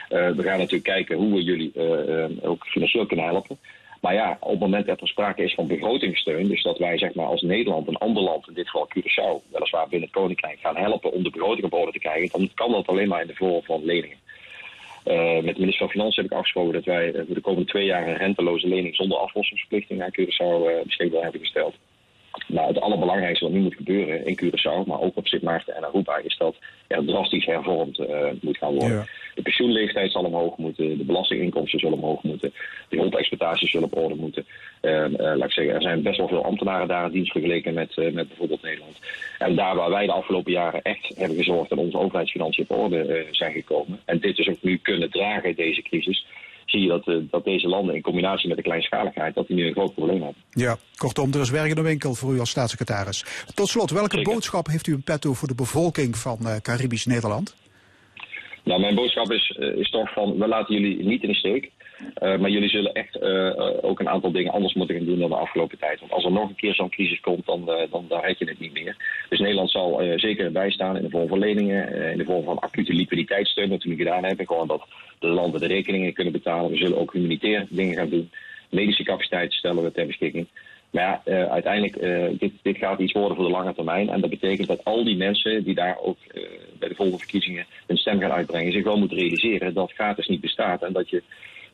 [0.09, 1.72] we gaan natuurlijk kijken hoe we jullie
[2.42, 3.59] ook financieel kunnen helpen.
[4.05, 7.14] Maar ja, op het moment dat er sprake is van begrotingssteun, dus dat wij zeg
[7.14, 10.77] maar als Nederland een ander land, in dit geval Curaçao, weliswaar binnen het Koninkrijk, gaan
[10.77, 13.35] helpen om de begroting op orde te krijgen, dan kan dat alleen maar in de
[13.35, 14.17] vorm van leningen.
[15.07, 17.85] Uh, met de minister van Financiën heb ik afgesproken dat wij voor de komende twee
[17.85, 21.75] jaar een renteloze lening zonder aflossingsverplichting naar Curaçao uh, beschikbaar hebben gesteld.
[22.47, 25.85] Nou, het allerbelangrijkste wat nu moet gebeuren in Curaçao, maar ook op Sint Maarten en
[25.85, 28.07] Aruba, is dat er drastisch hervormd uh,
[28.40, 29.07] moet gaan worden.
[29.35, 32.53] De pensioenleeftijd zal omhoog moeten, de belastinginkomsten zullen omhoog moeten,
[32.88, 34.47] de grondexploitaties zullen op orde moeten.
[34.83, 37.75] Uh, uh, laat ik zeggen, er zijn best wel veel ambtenaren daar in dienst vergeleken
[37.75, 38.99] met, met bijvoorbeeld Nederland.
[39.38, 43.27] En daar waar wij de afgelopen jaren echt hebben gezorgd dat onze overheidsfinanciën op orde
[43.31, 46.27] zijn gekomen, en dit dus ook nu kunnen dragen, deze crisis,
[46.66, 49.66] zie je dat, uh, dat deze landen in combinatie met de kleinschaligheid, dat die nu
[49.66, 50.42] een groot probleem hebben.
[50.50, 53.24] Ja, kortom, er is werk in de winkel voor u als staatssecretaris.
[53.55, 57.57] Tot slot, welke boodschap heeft u in petto voor de bevolking van uh, Caribisch Nederland?
[58.64, 61.70] Nou, mijn boodschap is, uh, is toch van, we laten jullie niet in de steek.
[62.00, 65.28] Uh, maar jullie zullen echt uh, ook een aantal dingen anders moeten gaan doen dan
[65.28, 66.00] de afgelopen tijd.
[66.00, 68.61] Want als er nog een keer zo'n crisis komt, dan, uh, dan, dan je het
[68.61, 68.96] niet meer.
[69.28, 72.92] Dus Nederland zal zeker bijstaan in de vorm van leningen, in de vorm van acute
[72.92, 74.46] liquiditeitssteun, wat we nu gedaan hebben.
[74.46, 74.87] Gewoon dat
[75.18, 76.70] de landen de rekeningen kunnen betalen.
[76.70, 78.30] We zullen ook humanitair dingen gaan doen.
[78.70, 80.46] Medische capaciteit stellen we ter beschikking.
[80.90, 82.00] Maar ja, uiteindelijk,
[82.40, 84.09] dit, dit gaat iets worden voor de lange termijn.
[84.09, 86.18] En dat betekent dat al die mensen die daar ook
[86.78, 90.40] bij de volgende verkiezingen hun stem gaan uitbrengen, zich wel moeten realiseren dat gratis niet
[90.40, 90.83] bestaat.
[90.83, 91.22] En dat je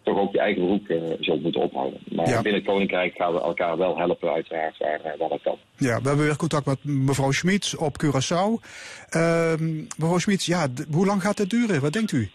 [0.03, 0.87] toch ook je eigen beroep
[1.21, 2.01] zult moeten ophouden.
[2.13, 2.43] Maar ja.
[2.43, 5.59] binnen het Koninkrijk gaan we elkaar wel helpen, uiteraard, waar, waar dat kan.
[5.77, 8.67] Ja, we hebben weer contact met mevrouw Schmid op Curaçao.
[9.09, 11.81] Ehm, mevrouw Schmid, ja, hoe lang gaat dit duren?
[11.81, 12.31] Wat denkt u?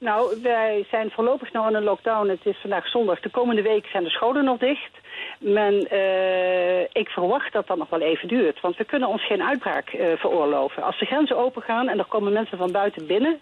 [0.00, 2.28] Nou, wij zijn voorlopig nog in een lockdown.
[2.28, 3.20] Het is vandaag zondag.
[3.20, 4.90] De komende week zijn de scholen nog dicht.
[5.38, 8.60] Men, uh, ik verwacht dat dat nog wel even duurt.
[8.60, 10.82] Want we kunnen ons geen uitbraak uh, veroorloven.
[10.82, 13.40] Als de grenzen open gaan en er komen mensen van buiten binnen...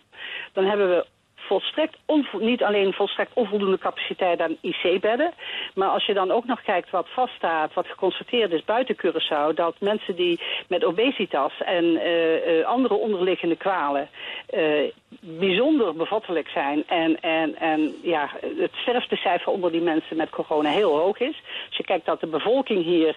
[0.52, 1.06] dan hebben we
[1.48, 1.96] volstrekt
[2.38, 5.32] niet alleen volstrekt onvoldoende capaciteit aan IC-bedden.
[5.74, 9.54] Maar als je dan ook nog kijkt wat vaststaat, wat geconstateerd is buiten Curaçao...
[9.54, 14.08] dat mensen die met obesitas en uh, uh, andere onderliggende kwalen...
[14.54, 16.84] Uh, bijzonder bevattelijk zijn.
[16.86, 21.42] En, en, en ja, het sterftecijfer onder die mensen met corona heel hoog is.
[21.66, 23.16] Als je kijkt dat de bevolking hier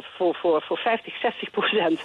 [0.00, 2.00] voor, voor, voor 50, 60 procent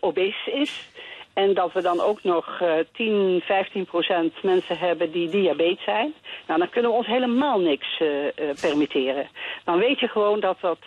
[0.00, 0.90] obese is...
[1.34, 6.14] En dat we dan ook nog uh, 10, 15 procent mensen hebben die diabetes zijn.
[6.46, 9.28] Nou, dan kunnen we ons helemaal niks uh, uh, permitteren.
[9.64, 10.78] Dan weet je gewoon dat dat,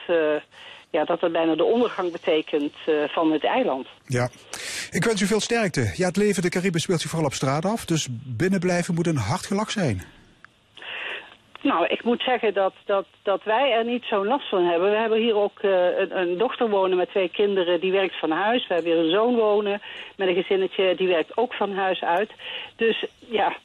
[0.89, 2.73] ja, dat, dat bijna de ondergang betekent
[3.07, 3.87] van het eiland.
[4.05, 4.29] Ja,
[4.91, 5.93] ik wens u veel sterkte.
[5.95, 7.85] Ja, het leven de Cariben speelt zich vooral op straat af.
[7.85, 10.14] Dus binnenblijven moet een hard gelak zijn.
[11.71, 14.91] Nou, ik moet zeggen dat, dat, dat wij er niet zo'n last van hebben.
[14.91, 18.31] We hebben hier ook uh, een, een, dochter wonen met twee kinderen, die werkt van
[18.31, 18.67] huis.
[18.67, 19.81] We hebben hier een zoon wonen
[20.17, 22.31] met een gezinnetje, die werkt ook van huis uit.
[22.75, 23.55] Dus ja,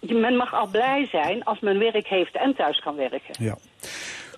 [0.00, 3.34] men mag al blij zijn als men werk heeft en thuis kan werken.
[3.38, 3.56] Ja.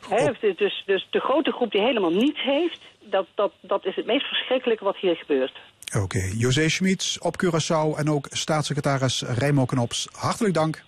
[0.09, 4.07] He, dus, dus de grote groep die helemaal niets heeft, dat, dat, dat is het
[4.07, 5.61] meest verschrikkelijke wat hier gebeurt.
[5.95, 6.33] Oké, okay.
[6.37, 10.09] José Schmid op Curaçao en ook staatssecretaris Rijmo Knops.
[10.13, 10.83] Hartelijk dank.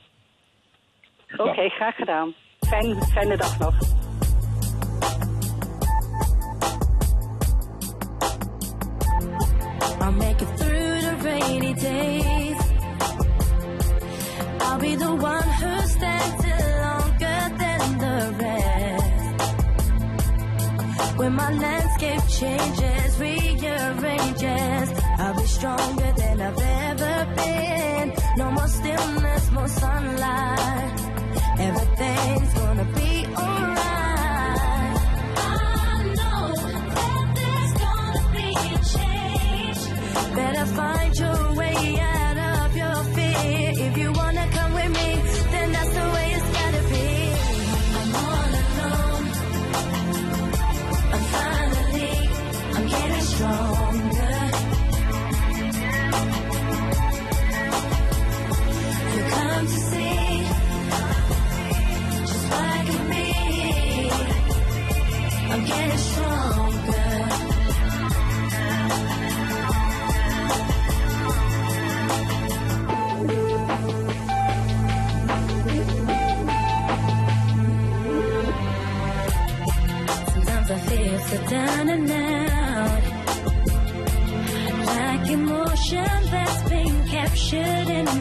[1.37, 2.35] Oké, okay, graag gedaan.
[2.61, 3.75] Fijn, fijne dag nog.
[10.01, 12.57] I'll make it through the rainy days.
[14.61, 16.45] I'll be the one who stands
[16.83, 19.47] longer than the rest.
[21.17, 28.13] When my landscape changes, rearranges, I'll be stronger than I've ever been.
[28.37, 31.02] No more stillness, more sunlight.
[31.59, 33.02] Everything's gonna be
[81.33, 83.03] so down and out.
[84.87, 88.17] Like emotion that's been captured in a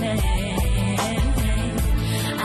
[0.00, 0.22] maze.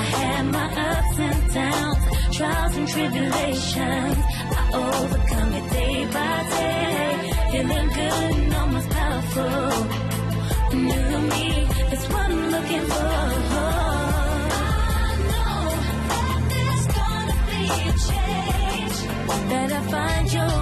[0.01, 2.03] I had my ups and downs,
[2.35, 4.17] trials and tribulations.
[4.59, 7.31] I overcome it day by day.
[7.51, 9.71] Feeling good and almost powerful.
[10.89, 11.49] New me
[11.95, 13.09] is what I'm looking for.
[14.51, 15.59] I know
[16.11, 18.68] that there's gonna be a change.
[19.29, 20.58] Better find you.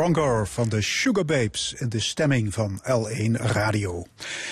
[0.00, 4.06] Stronger van de Sugar Babes in de stemming van L1 Radio.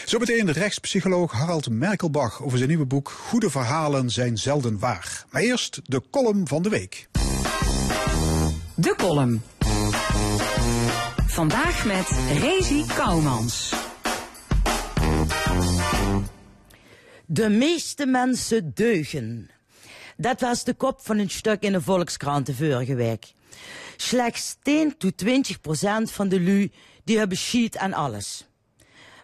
[0.05, 5.25] Zometeen de rechtspsycholoog Harald Merkelbach over zijn nieuwe boek Goede verhalen zijn zelden waar.
[5.31, 7.09] Maar eerst de column van de week.
[8.75, 9.43] De column.
[11.27, 12.09] Vandaag met
[12.41, 13.73] Rezi Kouwmans.
[17.27, 19.51] De meeste mensen deugen.
[20.17, 23.37] Dat was de kop van een stuk in de Volkskrant de vorige week.
[24.01, 26.73] Slechts 10 tot 20 procent van de lui
[27.05, 28.47] die hebben shit aan alles.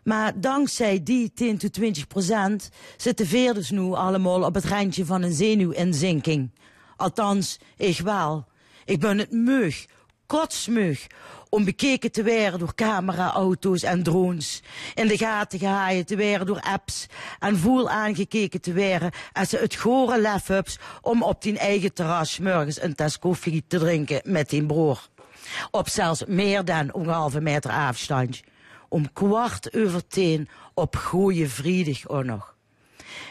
[0.05, 5.23] Maar dankzij die 10 tot 20 procent zitten veerders nu allemaal op het randje van
[5.23, 6.51] een zenuwinzinking.
[6.97, 8.47] Althans, ik wel.
[8.85, 9.85] Ik ben het mug,
[10.27, 11.07] kotsmug,
[11.55, 14.63] om bekeken te worden door camera, auto's en drones.
[14.95, 17.07] In de gaten gehaaien te worden door apps.
[17.39, 21.93] En voel aangekeken te worden als ze het gore lef hebt om op die eigen
[21.93, 25.09] terras morgens een tas koffie te drinken met die broer.
[25.71, 28.41] Op zelfs meer dan anderhalve meter afstand.
[28.89, 32.55] Om kwart over tien op goeie vredig ook nog.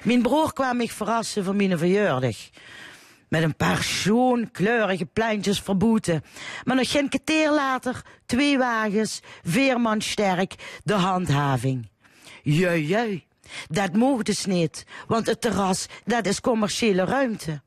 [0.04, 2.38] Mijn broer kwam mij verrassen voor mijn verjaardag.
[3.34, 6.24] Met een paar schoon kleurige pleintjes verboeten.
[6.64, 11.90] Maar nog geen keer later, twee wagens, veerman sterk, de handhaving.
[12.44, 13.24] Jui, jui.
[13.70, 17.62] Dat mocht dus niet, want het terras, dat is commerciële ruimte.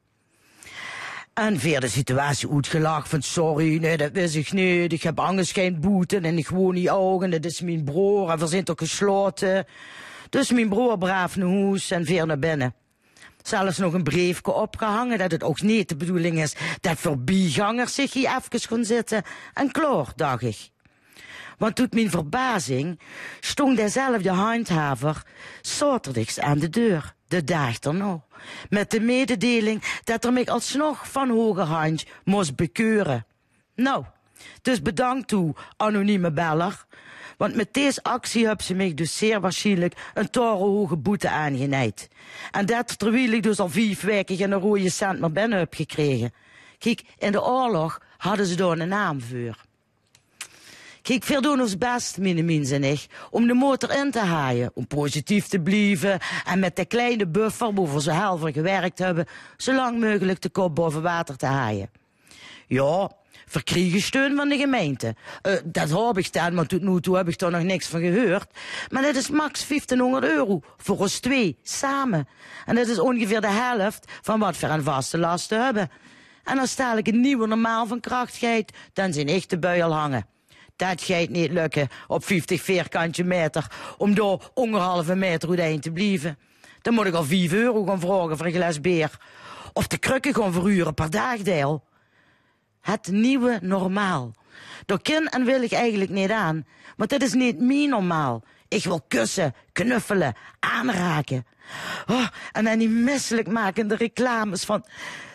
[1.35, 4.93] En via de situatie uitgelachen van sorry, nee, dat wist ik niet.
[4.93, 7.31] Ik heb angst geen boeten en ik woon niet ogen.
[7.31, 9.67] Dat is mijn broer en we zijn toch gesloten.
[10.29, 12.75] Dus mijn broer braaf naar huis en weer naar binnen.
[13.47, 18.13] Zelfs nog een briefje opgehangen dat het ook niet de bedoeling is dat voorbijgangers zich
[18.13, 19.23] hier even gaan zitten.
[19.55, 20.71] En klaar, dacht ik.
[21.59, 23.01] Want tot mijn verbazing
[23.41, 25.23] stond dezelfde handhaver
[25.61, 28.25] zaterdags aan de deur, de dag erna.
[28.69, 33.27] Met de mededeling dat er mij alsnog van hoge hand moest bekeuren.
[33.75, 34.05] Nou,
[34.63, 36.87] dus bedankt toe, anonieme beller.
[37.37, 42.09] Want met deze actie hebben ze mij dus zeer waarschijnlijk een torenhoge boete aangeneid.
[42.51, 46.33] En dat terwijl ik dus al vijf weken geen rode cent naar binnen heb gekregen.
[46.79, 49.65] Kijk, in de oorlog hadden ze daar een naam voor.
[51.03, 54.71] Kijk, veel doen ons best, mijn mensen en ik, om de motor in te haaien,
[54.75, 59.75] om positief te blijven en met de kleine buffer, waarvoor ze helver gewerkt hebben, zo
[59.75, 61.91] lang mogelijk de kop boven water te haaien.
[62.67, 63.11] Ja,
[63.47, 65.15] verkriegen steun van de gemeente.
[65.43, 68.01] Uh, dat heb ik dan, maar tot nu toe heb ik daar nog niks van
[68.01, 68.59] gehoord.
[68.91, 72.29] Maar dat is max 1500 euro voor ons twee, samen.
[72.67, 75.91] En dat is ongeveer de helft van wat we aan vaste lasten hebben.
[76.45, 78.37] En als dadelijk een nieuwe normaal van kracht
[78.93, 80.27] dan zijn echt de bui al hangen.
[80.77, 83.67] Dat gaat niet lukken op 50 vierkantje meter
[83.99, 86.39] om door anderhalve meter uiteen te blijven.
[86.83, 89.19] Dan moet ik al 5 euro gaan vragen voor een.
[89.73, 91.85] Of de krukken gaan verhuren per dagdeel.
[92.87, 94.35] Het nieuwe normaal.
[94.85, 96.67] Daar kan en wil ik eigenlijk niet aan.
[96.97, 98.43] Want dit is niet mijn normaal.
[98.69, 101.47] Ik wil kussen, knuffelen, aanraken.
[102.07, 104.85] Oh, en dan die misselijkmakende reclames van...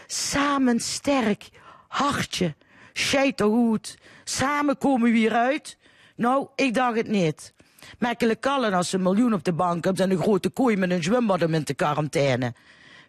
[0.07, 1.49] Samen sterk,
[1.87, 2.55] hartje,
[2.93, 3.97] scheiterhoed.
[4.23, 5.77] Samen komen we hieruit.
[6.15, 7.53] Nou, ik dacht het niet.
[7.99, 10.03] Mekkele kallen als ze een miljoen op de bank hebben...
[10.03, 12.53] en een grote kooi met een zwembad om in te quarantaine.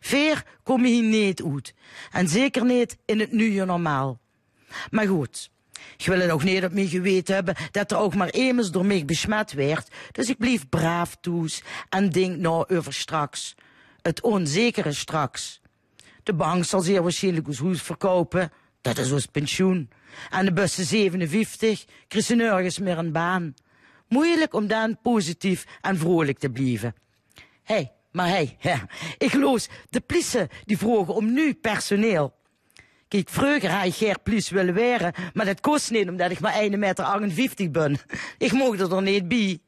[0.00, 1.74] Veer kom je hier niet uit.
[2.12, 4.20] En zeker niet in het nieuwe normaal.
[4.90, 5.50] Maar goed,
[5.96, 9.04] ik wil ook niet op mij geweten hebben dat er ook maar eenmaal door mij
[9.04, 9.88] besmet werd.
[10.12, 13.54] Dus ik bleef braaf toes en denk nou over straks.
[14.02, 15.60] Het onzekere straks.
[16.22, 18.52] De bank zal zeer waarschijnlijk ons huis verkopen.
[18.80, 19.90] Dat is ons pensioen.
[20.30, 23.54] En de bussen 57 krijgen nergens meer een baan.
[24.08, 26.94] Moeilijk om dan positief en vrolijk te blijven.
[27.62, 28.82] Hé, hey, maar hé, hey,
[29.18, 32.34] ik loos de plissen die vroegen om nu personeel.
[33.12, 36.78] Kijk, vroeger had ik geen plus willen maar dat kost niet omdat ik maar 1,58
[36.78, 37.98] meter ben.
[38.38, 39.58] Ik mocht er niet bij.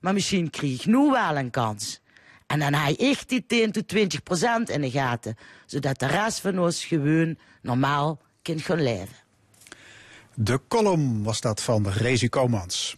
[0.00, 2.00] Maar misschien kreeg ik nu wel een kans.
[2.46, 5.36] En dan had ik die 10 tot 20 procent in de gaten,
[5.66, 9.16] zodat de rest van ons gewoon normaal kan gaan leven.
[10.34, 12.96] De column was dat van Rezi Komans.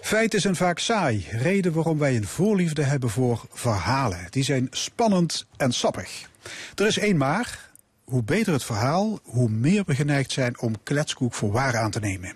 [0.00, 1.26] Feiten zijn vaak saai.
[1.30, 4.26] Reden waarom wij een voorliefde hebben voor verhalen.
[4.30, 6.28] Die zijn spannend en sappig.
[6.74, 7.66] Er is één maar.
[8.06, 12.00] Hoe beter het verhaal, hoe meer we geneigd zijn om kletskoek voor waar aan te
[12.00, 12.34] nemen.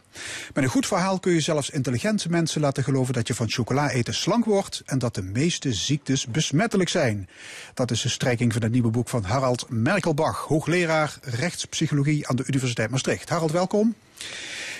[0.54, 3.90] Met een goed verhaal kun je zelfs intelligente mensen laten geloven dat je van chocola
[3.90, 7.28] eten slank wordt en dat de meeste ziektes besmettelijk zijn.
[7.74, 12.44] Dat is de strijking van het nieuwe boek van Harald Merkelbach, hoogleraar rechtspsychologie aan de
[12.46, 13.28] Universiteit Maastricht.
[13.28, 13.94] Harald, welkom.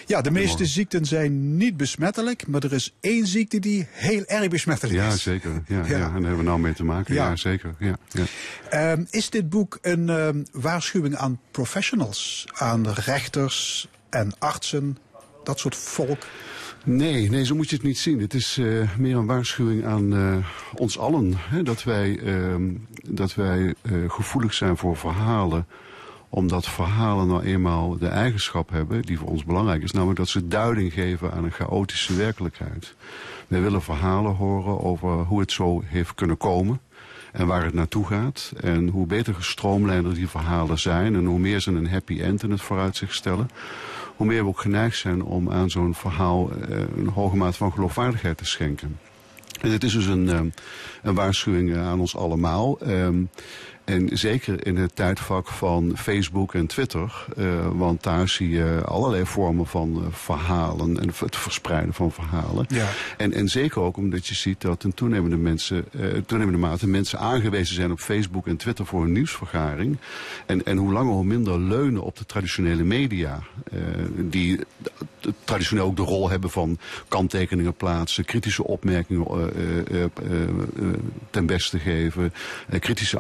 [0.07, 4.49] Ja, de meeste ziekten zijn niet besmettelijk, maar er is één ziekte die heel erg
[4.49, 5.23] besmettelijk Ja, is.
[5.23, 5.51] zeker.
[5.67, 5.87] Ja, ja.
[5.87, 5.95] Ja.
[5.95, 7.15] en daar hebben we nou mee te maken.
[7.15, 7.29] Ja.
[7.29, 7.75] Ja, zeker.
[7.79, 8.25] Ja, ja.
[8.71, 14.99] Ehm, is dit boek een ehm, waarschuwing aan professionals, aan rechters en artsen,
[15.45, 16.27] dat soort volk?
[16.85, 18.21] Nee, nee, zo moet je het niet zien.
[18.21, 20.37] Het is eh, meer een waarschuwing aan eh,
[20.75, 21.35] ons allen.
[21.37, 22.71] Hè, dat wij, ehm,
[23.09, 25.67] dat wij eh, gevoelig zijn voor verhalen
[26.31, 29.91] omdat verhalen nou eenmaal de eigenschap hebben die voor ons belangrijk is.
[29.91, 32.95] Namelijk dat ze duiding geven aan een chaotische werkelijkheid.
[33.49, 36.81] Wij willen verhalen horen over hoe het zo heeft kunnen komen.
[37.33, 38.53] En waar het naartoe gaat.
[38.61, 41.15] En hoe beter gestroomlijnder die verhalen zijn.
[41.15, 43.51] En hoe meer ze een happy end in het vooruitzicht stellen.
[44.17, 47.73] Hoe meer we ook geneigd zijn om aan zo'n verhaal eh, een hoge mate van
[47.73, 48.99] geloofwaardigheid te schenken.
[49.61, 50.49] En het is dus een, ehm,
[51.03, 52.79] een waarschuwing eh, aan ons allemaal.
[52.79, 53.23] Ehm,
[53.91, 57.27] en zeker in het tijdvak van Facebook en Twitter.
[57.37, 62.67] eh, want daar zie je allerlei vormen van eh, verhalen en het verspreiden van verhalen.
[62.69, 62.89] Ja.
[63.17, 67.19] En, en zeker ook omdat je ziet dat in toenemende, mensen, eh, toenemende mate mensen
[67.19, 69.97] aangewezen zijn op Facebook en Twitter voor een nieuwsvergaring.
[70.47, 73.43] En, en hoe langer hoe minder leunen op de traditionele media.
[74.17, 74.61] die
[75.45, 76.79] traditioneel ook de rol hebben van
[77.09, 79.27] kanttekeningen plaatsen, kritische opmerkingen
[81.31, 82.33] ten beste geven,
[82.79, 83.19] kritische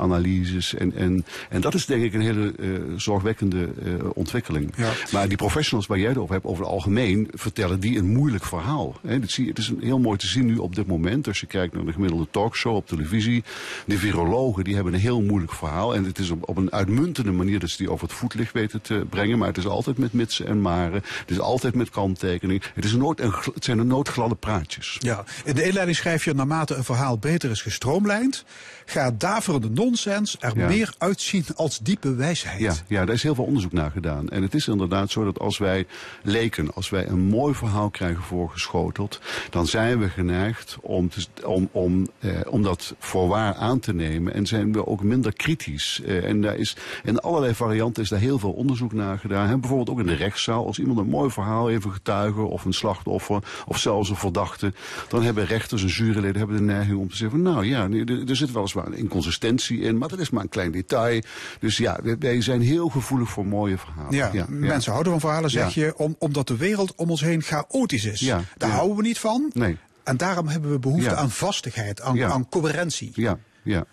[0.60, 4.72] En, en, en dat is denk ik een hele eh, zorgwekkende eh, ontwikkeling.
[4.76, 4.92] Ja.
[5.12, 8.44] Maar die professionals waar jij het over hebt, over het algemeen, vertellen die een moeilijk
[8.44, 9.00] verhaal.
[9.02, 11.40] Dat zie je, het is een, heel mooi te zien nu op dit moment, als
[11.40, 13.44] je kijkt naar de gemiddelde talkshow op televisie.
[13.86, 15.94] De virologen, die hebben een heel moeilijk verhaal.
[15.94, 18.80] En het is op, op een uitmuntende manier dat ze die over het voetlicht weten
[18.80, 19.38] te brengen.
[19.38, 21.02] Maar het is altijd met mitsen en maren.
[21.20, 22.62] Het is altijd met kanttekening.
[22.74, 24.96] Het, is nooit een, het zijn een noodgladde praatjes.
[24.98, 28.44] Ja, in de inleiding schrijf je naarmate een verhaal beter is gestroomlijnd,
[28.84, 30.66] gaat daverende nonsens er Ja.
[30.66, 32.60] meer uitzien als diepe wijsheid.
[32.60, 34.28] Ja, ja, daar is heel veel onderzoek naar gedaan.
[34.28, 35.86] En het is inderdaad zo dat als wij
[36.22, 39.20] leken, als wij een mooi verhaal krijgen voorgeschoteld,
[39.50, 43.94] dan zijn we geneigd om, te, om, om, eh, om dat voor waar aan te
[43.94, 44.34] nemen.
[44.34, 46.00] En zijn we ook minder kritisch.
[46.06, 49.48] Eh, en daar is, in allerlei varianten is daar heel veel onderzoek naar gedaan.
[49.48, 50.66] Hè, bijvoorbeeld ook in de rechtszaal.
[50.66, 54.72] Als iemand een mooi verhaal heeft, een getuige of een slachtoffer of zelfs een verdachte,
[55.08, 58.28] dan hebben rechters en juryleden hebben de neiging om te zeggen van nou ja, er,
[58.28, 61.22] er zit weliswaar een inconsistentie in, maar dat is maar een klein detail.
[61.60, 64.14] Dus ja, wij- zijn heel gevoelig voor mooie verhalen.
[64.32, 68.04] Ja, mensen houden van verhalen, zeg je, om, omdat de wereld om ons heen chaotisch
[68.04, 68.20] is.
[68.56, 69.50] Daar houden we niet van.
[69.52, 69.76] Nee.
[70.04, 73.12] En daarom hebben we behoefte aan vastigheid, aan, aan coherentie.
[73.14, 73.84] Ja, ja.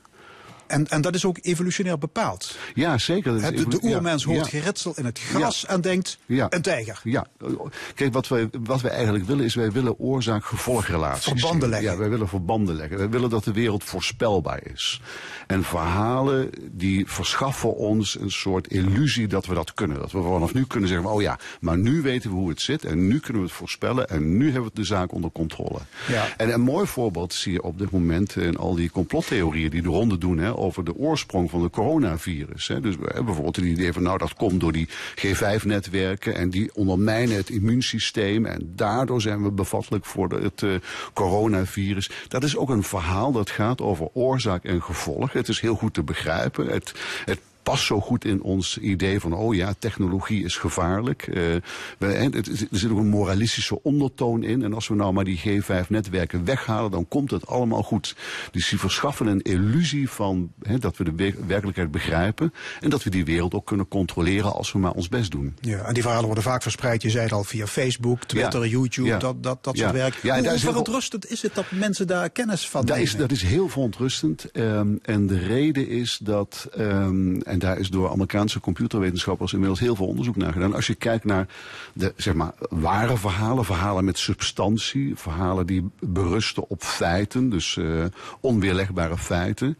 [0.67, 2.57] En, en dat is ook evolutionair bepaald.
[2.73, 3.31] Ja, zeker.
[3.31, 4.59] Dat is Hè, de, de evolu- ja, oermens hoort ja.
[4.59, 6.99] geritsel in het gras en denkt, een tijger.
[7.03, 7.25] Ja,
[7.95, 11.23] kijk, wat wij, wat wij eigenlijk willen is, wij willen oorzaak-gevolgrelaties.
[11.23, 11.91] Verbanden leggen.
[11.91, 12.97] Ja, wij willen verbanden leggen.
[12.97, 15.01] Wij willen dat de wereld voorspelbaar is.
[15.47, 19.99] En verhalen die verschaffen ons een soort illusie dat we dat kunnen.
[19.99, 22.85] Dat we vanaf nu kunnen zeggen, oh ja, maar nu weten we hoe het zit
[22.85, 25.79] en nu kunnen we het voorspellen en nu hebben we de zaak onder controle.
[26.07, 26.27] Ja.
[26.37, 29.89] En een mooi voorbeeld zie je op dit moment in al die complottheorieën die de
[29.89, 32.67] ronde doen hè, over de oorsprong van de coronavirus.
[32.67, 32.79] Hè.
[32.79, 36.75] Dus we hebben bijvoorbeeld het idee van nou dat komt door die G5-netwerken en die
[36.75, 40.75] ondermijnen het immuunsysteem en daardoor zijn we bevattelijk voor het eh,
[41.13, 42.09] coronavirus.
[42.27, 45.33] Dat is ook een verhaal dat gaat over oorzaak en gevolg.
[45.33, 46.67] Het is heel goed te begrijpen.
[46.67, 46.93] Het,
[47.25, 51.21] het past zo goed in ons idee van, oh ja, technologie is gevaarlijk.
[51.27, 51.43] Eh,
[51.97, 54.63] we, en het, is- er zit ook een moralistische ondertoon in.
[54.63, 58.15] En als we nou maar die G5-netwerken weghalen, dan komt het allemaal goed.
[58.51, 62.53] Dus die verschaffen een illusie van dat we de wer- werkelijkheid begrijpen.
[62.79, 65.55] En dat we die wereld ook kunnen controleren als we maar ons best doen.
[65.61, 68.67] Ja, en die verhalen worden vaak verspreid, je zei het al, via Facebook, Twitter, Ja.
[68.69, 69.17] YouTube, Ja.
[69.17, 69.83] dat, dat, dat Ja.
[69.83, 70.13] soort werk.
[70.21, 73.31] Ja, en Hoe heel verontrustend is het dat mensen daar kennis van Dat is, dat
[73.31, 74.51] is heel verontrustend.
[74.51, 79.95] ehm, en de reden is dat, ehm, en daar is door Amerikaanse computerwetenschappers inmiddels heel
[79.95, 80.73] veel onderzoek naar gedaan.
[80.73, 81.47] Als je kijkt naar
[81.93, 88.05] de zeg maar, ware verhalen, verhalen met substantie, verhalen die berusten op feiten, dus eh,
[88.39, 89.77] onweerlegbare feiten.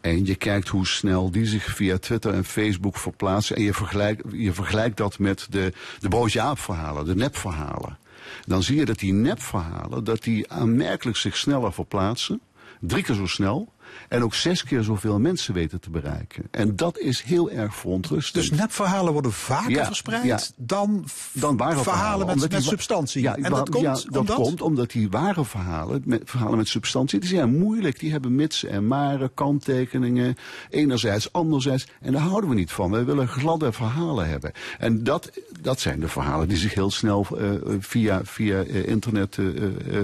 [0.00, 3.56] En je kijkt hoe snel die zich via Twitter en Facebook verplaatsen.
[3.56, 7.98] En je vergelijkt, je vergelijkt dat met de, de broodje verhalen, de nepverhalen.
[8.46, 12.40] Dan zie je dat die nepverhalen, dat die aanmerkelijk zich sneller verplaatsen.
[12.80, 13.72] Drie keer zo snel.
[14.08, 16.44] En ook zes keer zoveel mensen weten te bereiken.
[16.50, 18.48] En dat is heel erg verontrustend.
[18.48, 20.38] Dus nepverhalen worden vaker Ja, verspreid ja.
[20.56, 23.22] dan, dan ware verhalen met, met substantie.
[23.22, 24.36] Ja, en dat komt dat omdat...
[24.36, 27.98] komt omdat die ware verhalen, met, verhalen met substantie, die zijn moeilijk.
[27.98, 30.36] Die hebben mits en maren, kanttekeningen,
[30.70, 31.86] enerzijds, anderzijds.
[32.00, 32.90] En daar houden we niet van.
[32.90, 34.52] Wij willen gladde verhalen hebben.
[34.78, 35.30] En dat,
[35.60, 39.44] dat zijn de verhalen die zich heel snel eh, via, via eh, internet eh,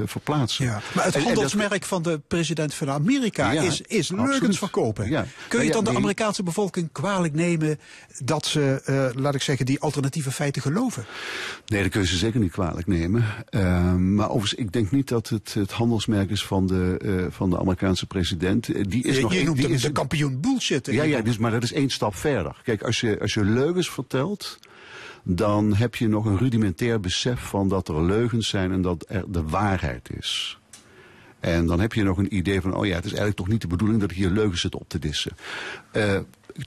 [0.05, 0.65] verplaatsen.
[0.65, 4.59] Ja, maar het En- en dat- handelsmerk van de president van Amerika Ja, is, leugens
[4.59, 5.11] verkopen.
[5.11, 5.27] Ja.
[5.49, 5.95] Kun je Ja, dan de.
[5.95, 7.79] Amerikaanse bevolking kwalijk nemen
[8.25, 11.05] dat ze, eh, laat ik zeggen, die alternatieve feiten geloven?
[11.67, 13.25] Nee, dat kun je ze zeker niet kwalijk nemen.
[13.49, 17.51] Ehm, maar overigens, ik denk niet dat het het handelsmerk is van de, eh, van
[17.51, 18.69] de Amerikaanse president.
[18.69, 20.87] Eh, Die is Je, nog je noemt die hem is, de kampioen bullshit.
[20.87, 22.61] Ja, ja dus, maar dat is één stap verder.
[22.65, 24.59] Kijk, als je, als je leugens vertelt,
[25.23, 29.25] dan heb je nog een rudimentair besef van dat er leugens zijn en dat er
[29.29, 30.59] de waarheid is.
[31.41, 33.61] En dan heb je nog een idee van, oh ja, het is eigenlijk toch niet
[33.61, 35.33] de bedoeling dat ik hier leugens zit op te dissen.
[35.91, 36.19] Eh,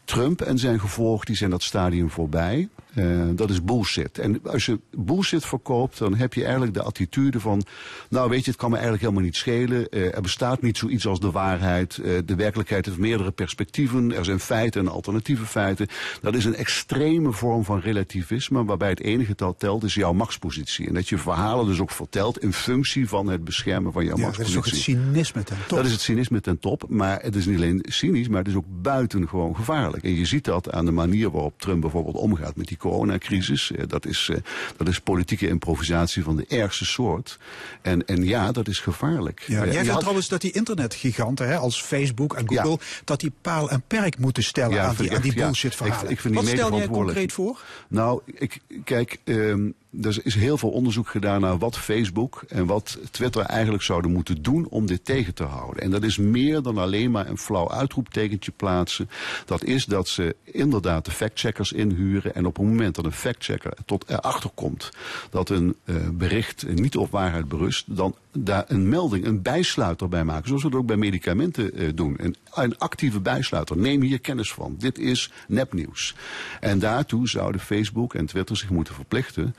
[0.05, 2.69] Trump en zijn gevolg, die zijn dat stadium voorbij.
[2.93, 4.17] Eh, dat is bullshit.
[4.17, 7.63] En als je bullshit verkoopt, dan heb je eigenlijk de attitude van...
[8.09, 9.89] nou weet je, het kan me eigenlijk helemaal niet schelen.
[9.89, 11.97] Eh, er bestaat niet zoiets als de waarheid.
[11.97, 14.15] Eh, de werkelijkheid heeft meerdere perspectieven.
[14.15, 15.87] Er zijn feiten en alternatieve feiten.
[16.21, 18.65] Dat is een extreme vorm van relativisme...
[18.65, 20.87] waarbij het enige dat telt is jouw machtspositie.
[20.87, 24.23] En dat je verhalen dus ook vertelt in functie van het beschermen van jouw Ja,
[24.23, 24.95] dat is machtspositie.
[24.95, 25.77] ook het cynisme ten top.
[25.77, 26.85] Dat is het cynisme ten top.
[26.89, 30.03] Maar het is niet alleen cynisch, maar het is ook buitengewoon gevaarlijk.
[30.03, 33.71] En je ziet dat aan de manier waarop Trump bijvoorbeeld omgaat met die coronacrisis.
[33.71, 34.37] Eh, Dat is, eh,
[34.77, 37.37] dat is politieke improvisatie van de ergste soort.
[37.81, 39.43] En, en ja, dat is gevaarlijk.
[39.47, 42.77] Ja, Eh, jij vindt had- trouwens dat die internetgiganten hè, als Facebook en Google...
[43.03, 46.03] dat die paal en perk moeten stellen aan, die, aan die bullshit verhalen.
[46.03, 47.61] Ik- ik vind die Wat stel jij concreet voor?
[47.87, 49.69] Nou, ik, kijk, ehm,
[50.01, 54.41] er is heel veel onderzoek gedaan naar wat Facebook en wat Twitter eigenlijk zouden moeten
[54.41, 55.83] doen om dit tegen te houden.
[55.83, 59.09] En dat is meer dan alleen maar een flauw uitroeptekentje plaatsen.
[59.45, 63.73] Dat is dat ze inderdaad de factcheckers inhuren en op het moment dat een factchecker
[63.85, 64.91] tot erachter komt
[65.29, 70.23] dat een eh, bericht niet op waarheid berust, dan daar een melding, een bijsluiter bij
[70.23, 70.47] maken.
[70.47, 72.15] Zoals we het ook bij medicamenten eh, doen.
[72.17, 73.77] Een, een actieve bijsluiter.
[73.77, 74.75] Neem hier kennis van.
[74.77, 76.15] Dit is nepnieuws.
[76.59, 79.55] En daartoe zouden Facebook en Twitter zich moeten verplichten.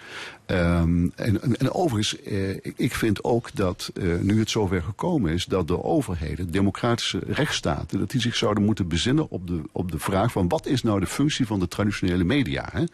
[0.47, 5.33] Ehm, en, en, en overigens, eh, ik, vind ook dat eh, nu het zover gekomen
[5.33, 9.93] is, dat de overheden, democratische rechtsstaten, dat die zich zouden moeten bezinnen op de, op
[9.93, 12.69] de vraag van wat is nou de functie van de traditionele media.
[12.73, 12.85] Hè?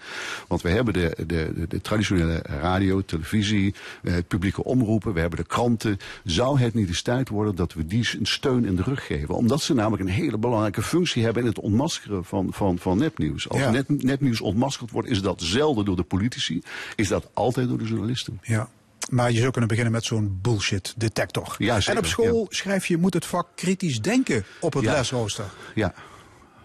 [0.49, 5.39] Want we hebben de, de, de, de traditionele radio, televisie, het publieke omroepen, we hebben
[5.39, 5.47] de
[6.25, 9.35] Zou het niet eens tijd worden dat we die een steun in de rug geven?
[9.35, 13.49] Omdat ze namelijk een hele belangrijke functie hebben in het ontmaskeren van, van, van nepnieuws.
[13.49, 13.71] Als Ja.
[13.71, 16.63] net, nepnieuws ontmaskerd wordt, is dat zelden door de politici,
[16.97, 18.41] is dat altijd door de journalisten.
[18.43, 18.69] Ja.
[19.11, 21.55] Maar je zou kunnen beginnen met zo'n bullshit detector.
[21.59, 24.93] Ja, zeker, en op school schrijf je moet het vak kritisch denken op het Ja.
[24.93, 25.45] lesrooster.
[25.75, 25.95] Ja.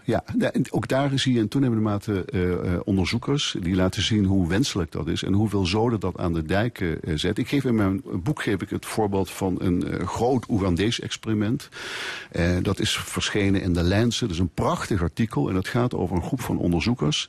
[0.06, 0.24] Ja.
[0.70, 5.08] Ook daar zie je in toenemende mate eh, onderzoekers die laten zien hoe wenselijk dat
[5.08, 7.38] is en hoeveel zoden dat aan de dijk eh, zet.
[7.38, 11.68] Ik geef in mijn boek geef ik het voorbeeld van een groot Oegandees experiment.
[12.62, 14.20] Dat is verschenen in de Lancet.
[14.20, 17.28] Dat is een prachtig artikel en dat gaat over een groep van onderzoekers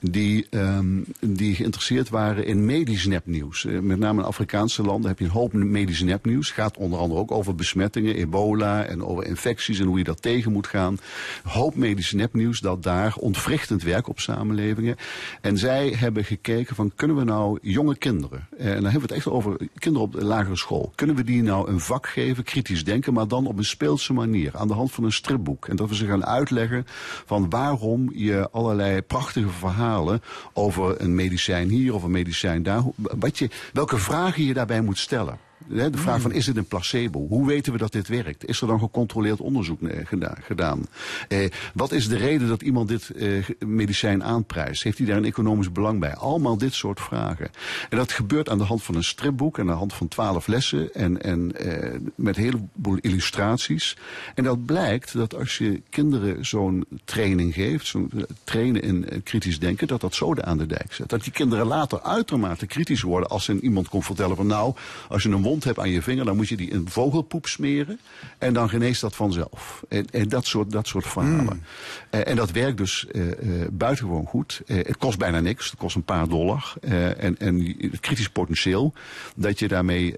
[0.00, 3.64] die, ehm, die geïnteresseerd waren in medisch nepnieuws.
[3.64, 6.50] Met name in Afrikaanse landen heb je een hoop medisch nepnieuws.
[6.50, 10.52] gaat onder andere ook over besmettingen, ebola en over infecties en hoe je dat tegen
[10.52, 10.98] moet gaan.
[11.44, 14.96] Een hoop medisch nepnieuws dat daar ontwrichtend werkt op samenlevingen.
[15.40, 19.14] En zij hebben gekeken van kunnen we nou jonge kinderen, eh, en dan hebben we
[19.14, 22.44] het echt over kinderen op de lagere school, kunnen we die nou een vak geven,
[22.44, 25.68] kritisch denken, maar dan op een speelse manier, aan de hand van een stripboek.
[25.68, 26.84] En dat we ze gaan uitleggen
[27.26, 33.38] van waarom je allerlei prachtige verhalen over een medicijn hier of een medicijn daar, wat
[33.38, 35.47] je, welke vragen je daarbij moet stellen.
[35.68, 37.26] De vraag van is het een placebo?
[37.28, 38.48] Hoe weten we dat dit werkt?
[38.48, 40.86] Is er dan gecontroleerd onderzoek geda- gedaan?
[41.28, 44.82] Eh, wat is de reden dat iemand dit eh, medicijn aanprijst?
[44.82, 46.14] Heeft hij daar een economisch belang bij?
[46.14, 47.50] Allemaal dit soort vragen.
[47.90, 50.46] En dat gebeurt aan de hand van een stripboek en aan de hand van twaalf
[50.46, 53.96] lessen en, en eh, met een heleboel illustraties.
[54.34, 59.18] En dat blijkt dat als je kinderen zo'n training geeft, zo'n eh, trainen in eh,
[59.22, 61.08] kritisch denken, dat dat zoden aan de dijk zet.
[61.08, 64.74] Dat die kinderen later uitermate kritisch worden als ze iemand komt vertellen van nou,
[65.08, 68.00] als je een wond hebt aan je vinger, dan moet je die in vogelpoep smeren
[68.38, 69.82] en dan geneest dat vanzelf.
[69.88, 71.62] En, en dat soort, dat soort verhalen.
[72.10, 73.22] Eh, en dat werkt dus eh,
[73.70, 74.62] buitengewoon goed.
[74.66, 76.74] Het kost bijna niks, het kost een paar dollar.
[76.80, 78.92] En, en het kritisch potentieel
[79.36, 80.16] dat je daarmee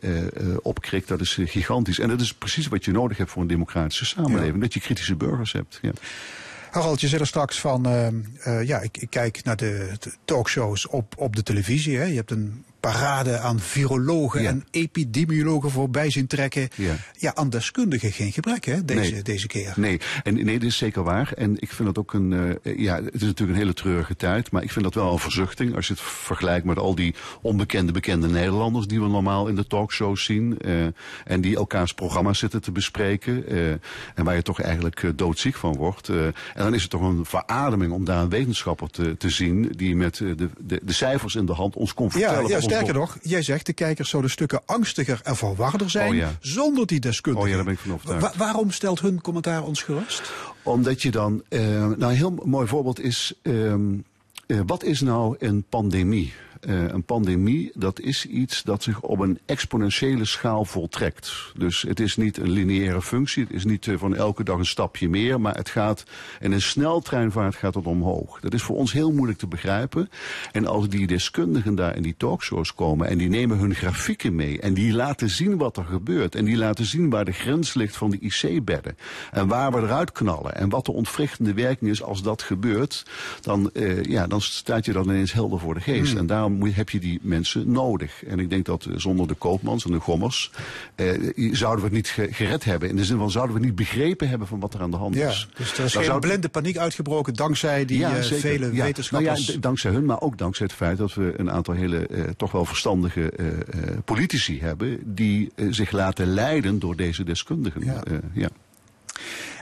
[0.62, 1.98] opkrikt, dat is gigantisch.
[1.98, 4.60] En dat is precies wat je nodig hebt voor een democratische samenleving.
[4.60, 5.78] Dat je kritische burgers hebt.
[5.82, 5.92] Ja.
[6.70, 10.12] Harald, je zei er straks van, ehm, eh, ja, ik, ik kijk naar de, de
[10.24, 11.96] talkshows op, op de televisie.
[11.96, 12.04] Hè.
[12.04, 14.48] Je hebt een parade aan virologen Ja.
[14.48, 16.68] en epidemiologen voorbij zien trekken.
[16.74, 16.94] Ja.
[17.18, 19.22] Ja, aan deskundigen geen gebrek hè, deze, Nee.
[19.22, 19.72] deze keer.
[19.76, 21.32] Nee, en nee, dit is zeker waar.
[21.36, 22.58] En ik vind dat ook een.
[22.62, 24.50] eh, ja, het is natuurlijk een hele treurige tijd.
[24.50, 25.74] Maar ik vind dat wel een verzuchting.
[25.76, 28.86] Als je het vergelijkt met al die onbekende, bekende Nederlanders.
[28.86, 30.58] die we normaal in de talkshows zien.
[30.58, 30.84] eh,
[31.24, 33.46] en die elkaars programma's zitten te bespreken.
[33.48, 36.08] eh, en waar je toch eigenlijk doodziek van wordt.
[36.08, 39.72] en dan is het toch een verademing om daar een wetenschapper te, te zien.
[39.76, 42.48] die met de, de, de cijfers in de hand ons kon vertellen.
[42.48, 46.30] Ja, sterker nog- jij zegt de kijkers zouden stukken angstiger en verwarder zijn Oh ja.
[46.40, 47.42] zonder die deskundigen.
[47.46, 48.22] Oh ja, daar ben ik van overtuigd.
[48.36, 50.32] Wa- waarom stelt hun commentaar ons gerust?
[50.62, 53.80] Omdat je dan, eh, nou een heel mooi voorbeeld is, ehm,
[54.46, 56.32] eh, wat is nou een pandemie?
[56.60, 61.52] Eh, een pandemie, dat is iets dat zich op een exponentiële schaal voltrekt.
[61.56, 64.66] Dus het is niet een lineaire functie, het is niet eh, van elke dag een
[64.66, 66.04] stapje meer, maar het gaat
[66.40, 68.40] in een sneltreinvaart gaat het omhoog.
[68.40, 70.10] Dat is voor ons heel moeilijk te begrijpen.
[70.52, 74.60] En als die deskundigen daar in die talkshows komen en die nemen hun grafieken mee
[74.60, 77.96] en die laten zien wat er gebeurt en die laten zien waar de grens ligt
[77.96, 78.96] van de IC-bedden
[79.30, 83.06] en waar we eruit knallen en wat de ontwrichtende werking is als dat gebeurt,
[83.40, 86.14] dan, eh, ja, dan staat je dan ineens helder voor de geest.
[86.14, 88.24] En daarom moet, heb je die mensen nodig.
[88.24, 90.50] En ik denk dat eh, zonder de Koopmans en de Gommers
[90.94, 91.06] eh,
[91.52, 92.88] zouden we het niet ge- gered hebben.
[92.88, 95.14] In de zin van zouden we niet begrepen hebben van wat er aan de hand
[95.14, 95.48] Ja, is.
[95.56, 98.40] dus er is Dan geen zou- blinde paniek uitgebroken dankzij die eh, zeker.
[98.40, 98.84] vele Ja.
[98.84, 99.40] wetenschappers.
[99.46, 102.22] Nou ja, dankzij hun, maar ook dankzij het feit dat we een aantal hele eh,
[102.36, 103.54] toch wel verstandige eh, eh,
[104.04, 107.84] politici hebben die zich laten leiden door deze deskundigen.
[108.32, 108.48] Ja.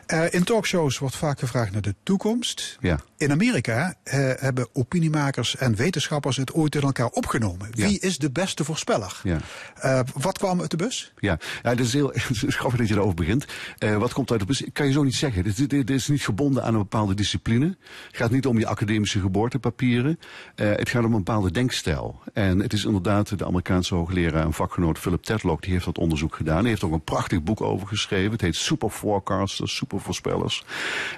[0.09, 2.77] Eh, in talkshows wordt vaak gevraagd naar de toekomst.
[2.81, 3.01] Ja.
[3.17, 7.69] In Amerika eh, hebben opiniemakers en wetenschappers het ooit in elkaar opgenomen.
[7.73, 7.87] Ja.
[7.87, 9.21] Wie is de beste voorspeller?
[9.23, 9.39] Ja.
[9.75, 11.13] Eh, wat kwam uit de bus?
[11.19, 12.13] Ja, ja het is heel
[12.47, 13.47] is grappig dat je daarover begint.
[13.79, 14.63] Wat komt uit de bus?
[14.63, 15.45] Ik kan je zo niet zeggen.
[15.45, 17.77] Dit, dit, dit is niet gebonden aan een bepaalde discipline.
[18.07, 20.19] Het gaat niet om je academische geboortepapieren.
[20.55, 22.21] Het gaat om een bepaalde denkstijl.
[22.33, 26.35] En het is inderdaad de Amerikaanse hoogleraar en vakgenoot Philip Tetlock, die heeft dat onderzoek
[26.35, 26.61] gedaan.
[26.61, 28.33] Hij heeft ook een prachtig boek over geschreven.
[28.33, 30.65] Het heet Super Forecasters, Super Voorspellers.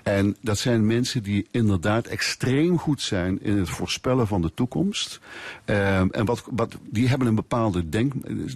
[0.03, 5.20] En dat zijn mensen die inderdaad extreem goed zijn in het voorspellen van de toekomst.
[5.64, 8.12] Ehm, en wat, wat, die hebben een bepaalde denk,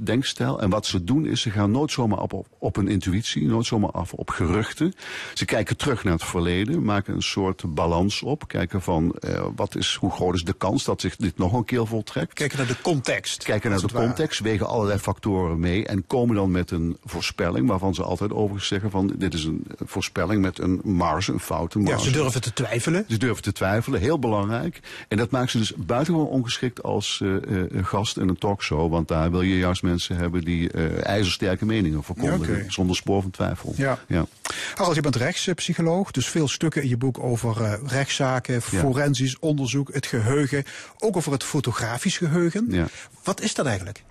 [0.06, 0.60] denkstijl.
[0.60, 3.66] En wat ze doen is, ze gaan nooit zomaar op, op, op een intuïtie, nooit
[3.66, 4.92] zomaar af op geruchten.
[5.34, 8.48] Ze kijken terug naar het verleden, maken een soort balans op.
[8.48, 11.64] Kijken van, eh, wat is, hoe groot is de kans dat zich dit nog een
[11.64, 12.32] keer voltrekt.
[12.32, 13.44] Kijken naar de context.
[13.44, 17.94] Kijken naar de context, wegen allerlei factoren mee en komen dan met een voorspelling waarvan
[17.94, 21.84] ze altijd overigens zeggen van dit is een voorspelling met een marge, een foute Ja,
[21.84, 22.04] marge.
[22.04, 23.04] ze durven te twijfelen.
[23.08, 24.80] Ze durven te twijfelen, heel belangrijk.
[25.08, 28.90] En dat maakt ze dus buitengewoon ongeschikt als eh, eh, gast in een talkshow.
[28.90, 32.56] Want daar wil je juist mensen hebben die eh ijzersterke meningen verkondigen.
[32.56, 32.70] Ja.
[32.70, 33.74] Zonder spoor van twijfel.
[33.76, 33.98] Ja.
[34.08, 34.26] ja.
[34.74, 40.06] Harald, je bent rechtspsycholoog, dus veel stukken in je boek over rechtszaken, forensisch onderzoek, het
[40.06, 40.64] geheugen,
[40.98, 42.66] ook over het fotografisch geheugen.
[42.68, 42.86] Ja.
[43.24, 44.02] Wat is dat eigenlijk?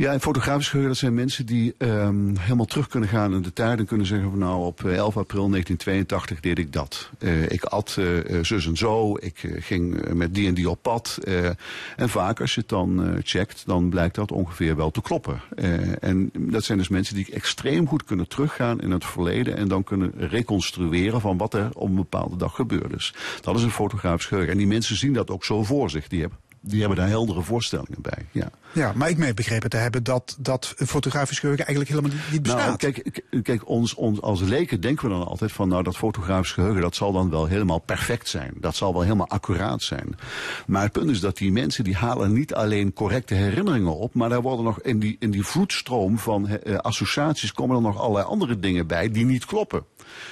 [0.00, 3.52] Ja, en fotografisch geheugen, dat zijn mensen die ehm, helemaal terug kunnen gaan in de
[3.52, 7.10] tijd en kunnen zeggen van nou op eh, 11 april 1982 deed ik dat.
[7.18, 10.54] Eh, ik at eh, eh, zus en zo, ik eh, ging eh, met die en
[10.54, 11.18] die op pad.
[11.24, 11.46] eh,
[11.96, 15.40] en vaak als je het dan eh, checkt, dan blijkt dat ongeveer wel te kloppen.
[15.56, 19.68] Eh, en dat zijn dus mensen die extreem goed kunnen teruggaan in het verleden en
[19.68, 23.14] dan kunnen reconstrueren van wat er op een bepaalde dag gebeurd is.
[23.40, 24.52] Dat is een fotografisch geheugen.
[24.52, 26.08] En die mensen zien dat ook zo voor zich.
[26.08, 28.26] Die hebben, die hebben daar heldere voorstellingen bij.
[28.30, 28.50] Ja.
[28.72, 32.66] Ja, maar ik meen begrepen te hebben dat, dat fotografisch geheugen eigenlijk helemaal niet, bestaat.
[32.66, 36.52] Nou, kijk, kijk ons, ons, als leken denken we dan altijd van, nou, dat fotografisch
[36.52, 38.52] geheugen, dat zal dan wel helemaal perfect zijn.
[38.56, 40.16] Dat zal wel helemaal accuraat zijn.
[40.66, 44.28] Maar het punt is dat die mensen, die halen niet alleen correcte herinneringen op, maar
[44.28, 48.26] daar worden nog in die, in die vloedstroom van eh, associaties komen er nog allerlei
[48.26, 49.84] andere dingen bij die niet kloppen.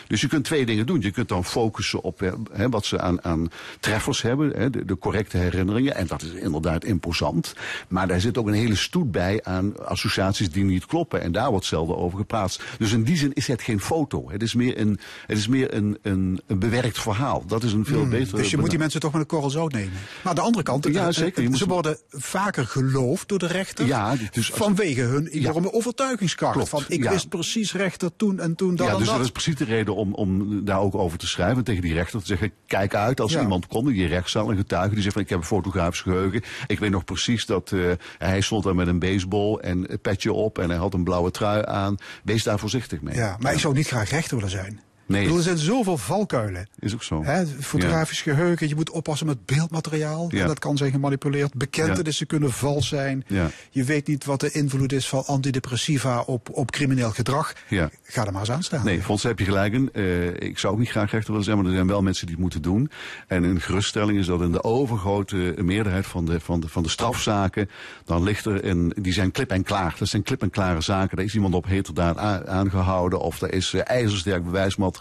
[0.08, 1.00] Dus je kunt twee dingen doen.
[1.00, 2.20] Je kunt dan focussen op
[2.52, 3.50] hè, wat ze aan, aan
[3.80, 5.94] treffers hebben, hè, de, de correcte herinneringen.
[5.94, 7.54] En dat is inderdaad imposant.
[7.88, 11.22] Maar daar zit ook een hele stoet bij aan associaties die niet kloppen.
[11.22, 12.60] En daar wordt zelden over gepraat.
[12.78, 14.30] Dus in die zin is het geen foto.
[14.30, 17.44] Het is meer een, het is meer een, een, een bewerkt verhaal.
[17.46, 18.36] Dat is een veel Hmm, betere...
[18.36, 19.92] dus je moet die mensen toch met een korrel zout nemen.
[19.92, 21.36] Maar aan de andere kant, Ja, eh, zeker.
[21.38, 23.86] Je eh, moet ze worden vaker geloofd door de rechter.
[23.86, 26.52] Ja, dus als- vanwege hun enorme overtuigingskracht.
[26.54, 27.10] Klopt, Van ik ja.
[27.10, 29.16] wist precies rechter toen en toen dat ja, dus dat.
[29.16, 31.64] dat is precies de reden om, om daar ook over te schrijven.
[31.64, 33.40] Tegen die rechter te zeggen, kijk uit als Ja.
[33.40, 36.42] iemand komt in je rechtszaal, een getuige die zegt van ik heb een fotografisch geheugen.
[36.66, 37.80] Ik weet nog precies dat eh,
[38.18, 41.30] hij stond daar met een baseball en een petje op en hij had een blauwe
[41.30, 41.96] trui aan.
[42.24, 43.14] Wees daar voorzichtig mee.
[43.14, 44.80] Ja, maar ik zou niet graag rechter willen zijn.
[45.08, 45.22] Nee.
[45.22, 46.68] Bedoel, er zijn zoveel valkuilen.
[46.78, 47.24] Is ook zo.
[47.24, 50.26] Hè, fotografisch geheugen, je moet oppassen met beeldmateriaal.
[50.30, 50.40] Ja.
[50.40, 51.54] En dat kan zijn gemanipuleerd.
[51.54, 53.24] Bekentenissen kunnen vals zijn.
[53.26, 53.50] Ja.
[53.70, 57.52] Je weet niet wat de invloed is van antidepressiva op, op crimineel gedrag.
[57.68, 57.90] Ja.
[58.02, 58.84] Ga er maar eens aan staan.
[58.84, 59.90] Nee, volgens heb je gelijk in.
[59.92, 62.34] Eh, ik zou ook niet graag rechter willen zijn, maar er zijn wel mensen die
[62.34, 62.90] het moeten doen.
[63.26, 66.88] En een geruststelling is dat in de overgrote meerderheid van de, van de, van de
[66.88, 67.70] strafzaken,
[68.04, 69.94] dan ligt er een, die zijn klip en klaar.
[69.98, 71.16] Dat zijn klip en klare zaken.
[71.16, 74.96] Daar is iemand op heterdaad aangehouden, of er is eh, ijzersterk bewijsmateriaal,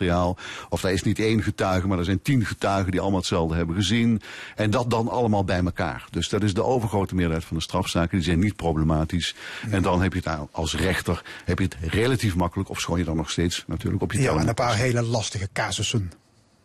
[0.69, 3.75] of daar is niet één getuige, maar er zijn tien getuigen die allemaal hetzelfde hebben
[3.75, 4.21] gezien.
[4.55, 6.05] En dat dan allemaal bij elkaar.
[6.11, 9.35] Dus dat is de overgrote meerderheid van de strafzaken, die zijn niet problematisch.
[9.69, 13.03] En dan heb je het als rechter, heb je het relatief makkelijk, of schoon je
[13.03, 16.11] dan nog steeds natuurlijk op je Ja, en een paar hele lastige casussen.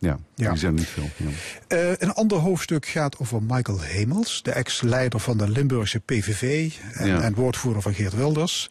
[0.03, 0.50] Ja, Ja.
[0.50, 1.11] die zijn niet veel.
[1.16, 1.26] Ja.
[1.68, 7.07] Eh, een ander hoofdstuk gaat over Michael Hemels, de ex-leider van de Limburgse PVV en,
[7.07, 7.20] Ja.
[7.20, 8.70] en woordvoerder van Geert Wilders.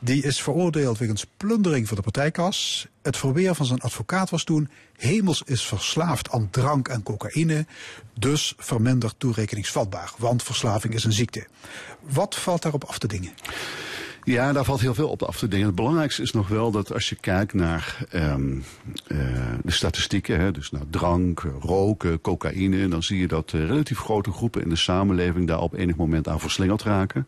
[0.00, 2.86] Die is veroordeeld wegens plundering van de partijkas.
[3.02, 7.66] Het verweer van zijn advocaat was toen: Hemels is verslaafd aan drank en cocaïne,
[8.18, 11.46] dus verminderd toerekeningsvatbaar, want verslaving is een ziekte.
[12.00, 13.32] Wat valt daarop af te dingen?
[14.24, 15.66] Ja, daar valt heel veel op af te dingen.
[15.66, 18.56] Het belangrijkste is nog wel dat als je kijkt naar ehm,
[19.06, 19.18] eh,
[19.64, 24.32] de statistieken, hè, dus naar drank, roken, cocaïne, dan zie je dat eh, relatief grote
[24.32, 27.26] groepen in de samenleving daar op enig moment aan verslingerd raken.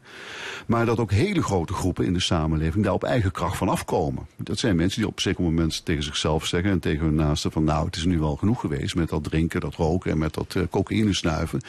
[0.67, 4.27] Maar dat ook hele grote groepen in de samenleving daar op eigen kracht van afkomen.
[4.37, 7.53] Dat zijn mensen die op een zeker moment tegen zichzelf zeggen en tegen hun naasten
[7.53, 10.35] van nou, het is nu wel genoeg geweest met dat drinken, dat roken en met
[10.35, 11.61] dat eh, cocaïne snuiven.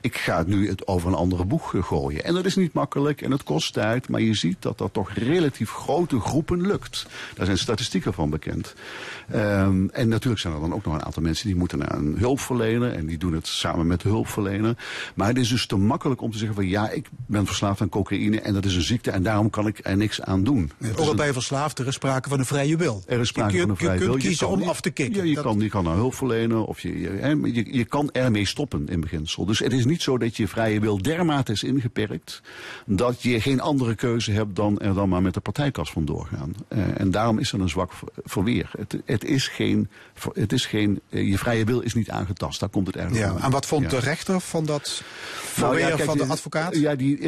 [0.00, 2.24] Ik ga het nu het over een andere boeg gooien.
[2.24, 5.10] En dat is niet makkelijk en het kost tijd, maar je ziet dat dat toch
[5.12, 7.06] relatief grote groepen lukt.
[7.34, 8.74] Daar zijn statistieken van bekend.
[9.30, 12.14] Ehm, en natuurlijk zijn er dan ook nog een aantal mensen die moeten naar een
[12.18, 14.76] hulpverlener en die doen het samen met de hulpverlener.
[15.14, 17.88] Maar het is dus te makkelijk om te zeggen van ja, ik ben verslaafd aan
[17.88, 20.70] cocaïne en dat is een ziekte en daarom kan ik er niks aan doen.
[20.96, 23.02] Ook al je verslaafd, er is sprake van een vrije wil.
[23.06, 24.08] er is sprake je, van een vrije je wil.
[24.10, 25.16] kunt kiezen kan- om af te kicken.
[25.16, 28.10] Ja, je, Dat- kan, je kan naar hulp verlenen of je, je, je, je kan
[28.12, 29.44] ermee stoppen in beginsel.
[29.44, 32.42] Dus het is niet zo dat je vrije wil dermate is ingeperkt
[32.86, 36.54] dat je geen andere keuze hebt dan er dan maar met de partijkas vandoor gaan.
[36.68, 38.70] Eh, en daarom is er een zwak ver- verweer.
[38.78, 39.88] Het, het is geen,
[40.32, 42.60] het is geen, eh, je vrije wil is niet aangetast.
[42.60, 43.88] Daar komt het eigenlijk Ja, en wat vond Ja.
[43.88, 45.02] de rechter van dat
[45.56, 46.76] Nou verweer ja, kijk, van de eh, advocaat?
[46.76, 47.18] Ja, die,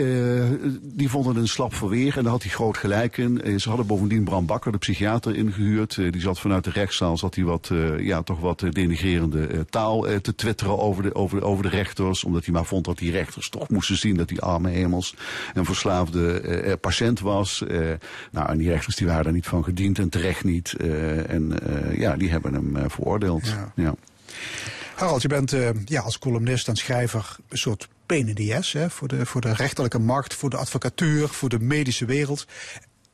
[0.82, 3.60] die vonden het een slap verweer en daar had hij groot gelijk in.
[3.60, 5.96] Ze hadden bovendien Bram Bakker, de psychiater, ingehuurd.
[5.98, 10.34] Eh, Die zat vanuit de rechtszaal, zat hij wat, ja, toch wat denigrerende taal te
[10.34, 12.24] twitteren over de, over, over de rechters.
[12.24, 15.14] Omdat hij maar vond dat die rechters toch moesten zien dat die arme hemels
[15.54, 17.62] een verslaafde eh, eh, patiënt was.
[17.62, 17.92] Eh,
[18.30, 20.72] nou, en die rechters die waren daar niet van gediend en terecht niet.
[20.72, 23.46] Eh, en eh, ja, die hebben hem veroordeeld.
[23.46, 23.72] Ja.
[23.74, 23.94] Ja.
[24.94, 25.54] Harald, je bent
[25.84, 29.40] ja, als columnist en schrijver een soort pain in the ass, hè, voor, de, voor
[29.40, 32.46] de rechterlijke macht, voor de advocatuur, voor de medische wereld.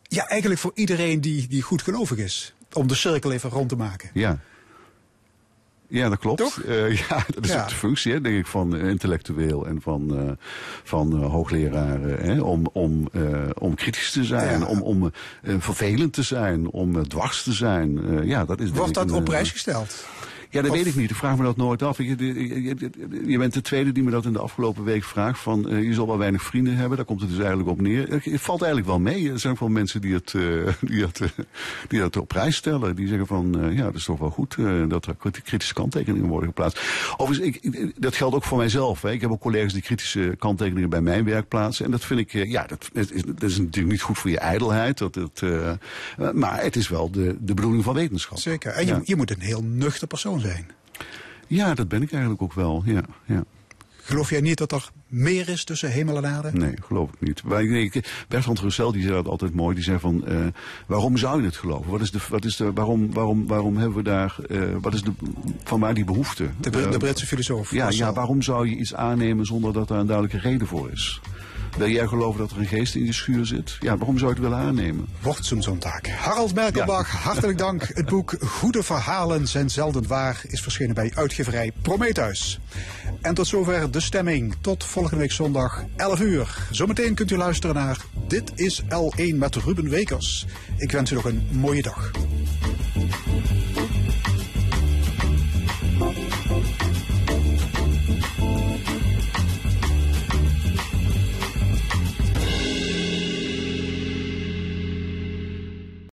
[0.03, 2.55] Ja, eigenlijk voor iedereen die, die goed gelovig is.
[2.73, 4.11] Om de cirkel even rond te maken.
[4.15, 4.39] Ja.
[5.93, 6.39] Ja, dat klopt.
[6.39, 6.61] Toch?
[6.63, 7.63] Eh, ja, dat is Ja.
[7.63, 10.31] ook de functie, hè, denk ik, van eh, intellectueel en van, eh,
[10.85, 12.19] van hoogleraren.
[12.25, 13.09] Hè, om, om,
[13.59, 14.67] om kritisch te zijn, Ja.
[14.67, 15.13] om, om
[15.59, 18.01] vervelend te zijn, om dwars te zijn.
[18.27, 20.05] Ja, dat is Wordt dat een, op prijs gesteld?
[20.53, 21.11] Ja, dat Of- weet ik niet.
[21.11, 21.99] Ik vraag me dat nooit af.
[21.99, 22.91] Je, je, je-
[23.27, 25.41] je bent de tweede die me dat in de afgelopen week vraagt.
[25.41, 26.97] Van, eh, je zal wel weinig vrienden hebben.
[26.97, 28.09] Daar komt het dus eigenlijk op neer.
[28.09, 29.31] Het het valt eigenlijk wel mee.
[29.31, 30.43] Er zijn ook wel mensen die het, eh,
[30.91, 31.29] die dat, eh,
[31.89, 32.97] die dat op prijs stellen.
[32.97, 35.75] Die zeggen van, eh, ja, dat is toch wel goed eh, dat er krit- kritische
[35.75, 36.81] kanttekeningen worden geplaatst.
[37.17, 39.03] Overigens, ik, ik- dat geldt ook voor mijzelf.
[39.03, 39.11] Hè.
[39.13, 41.85] Ik heb ook collega's die kritische kanttekeningen bij mijn werk plaatsen.
[41.85, 44.31] En dat vind ik, eh, ja, dat, dat is, dat is natuurlijk niet goed voor
[44.31, 44.99] je ijdelheid.
[44.99, 45.77] Dat, eh, eh,
[46.33, 48.39] maar het is wel de, de bedoeling van wetenschap.
[48.39, 48.73] Zeker.
[48.73, 49.01] En je, Ja.
[49.05, 50.67] je moet een heel nuchter persoon zijn.
[51.47, 52.83] Ja, dat ben ik eigenlijk ook wel.
[52.85, 53.45] Ja, ja.
[54.05, 56.51] Geloof jij niet dat er meer is tussen hemel en aarde?
[56.53, 57.43] Nee, geloof ik niet.
[57.45, 59.75] Nee, ik- Bertrand Russell die zei dat altijd mooi.
[59.75, 60.37] Die zei van, eh,
[60.87, 61.91] waarom zou je het geloven?
[61.91, 65.03] Wat is de, wat is de, waarom, waarom, waarom hebben we daar, eh, wat is
[65.03, 65.13] de,
[65.65, 66.49] van waar die behoefte?
[66.61, 67.71] De, Eh, Britse filosoof.
[67.73, 68.07] ja, Russell.
[68.07, 71.21] ja, waarom zou je iets aannemen zonder dat daar een duidelijke reden voor is?
[71.77, 73.77] Wil jij geloven dat er een geest in je schuur zit?
[73.81, 75.07] Ja, waarom zou je het willen aannemen?
[75.21, 76.01] Wordt zo'n zondag.
[76.09, 77.91] Harald Merkelbach, hartelijk dank.
[77.93, 82.61] Het boek Goede Verhalen zijn zelden waar is verschenen bij uitgeverij Prometheus.
[83.21, 84.55] En tot zover de stemming.
[84.61, 86.67] Tot volgende week zondag 11 uur.
[86.71, 87.97] Zometeen kunt u luisteren naar
[88.29, 90.47] Dit is L1 met Ruben Wekers.
[90.77, 92.11] Ik wens u nog een mooie dag.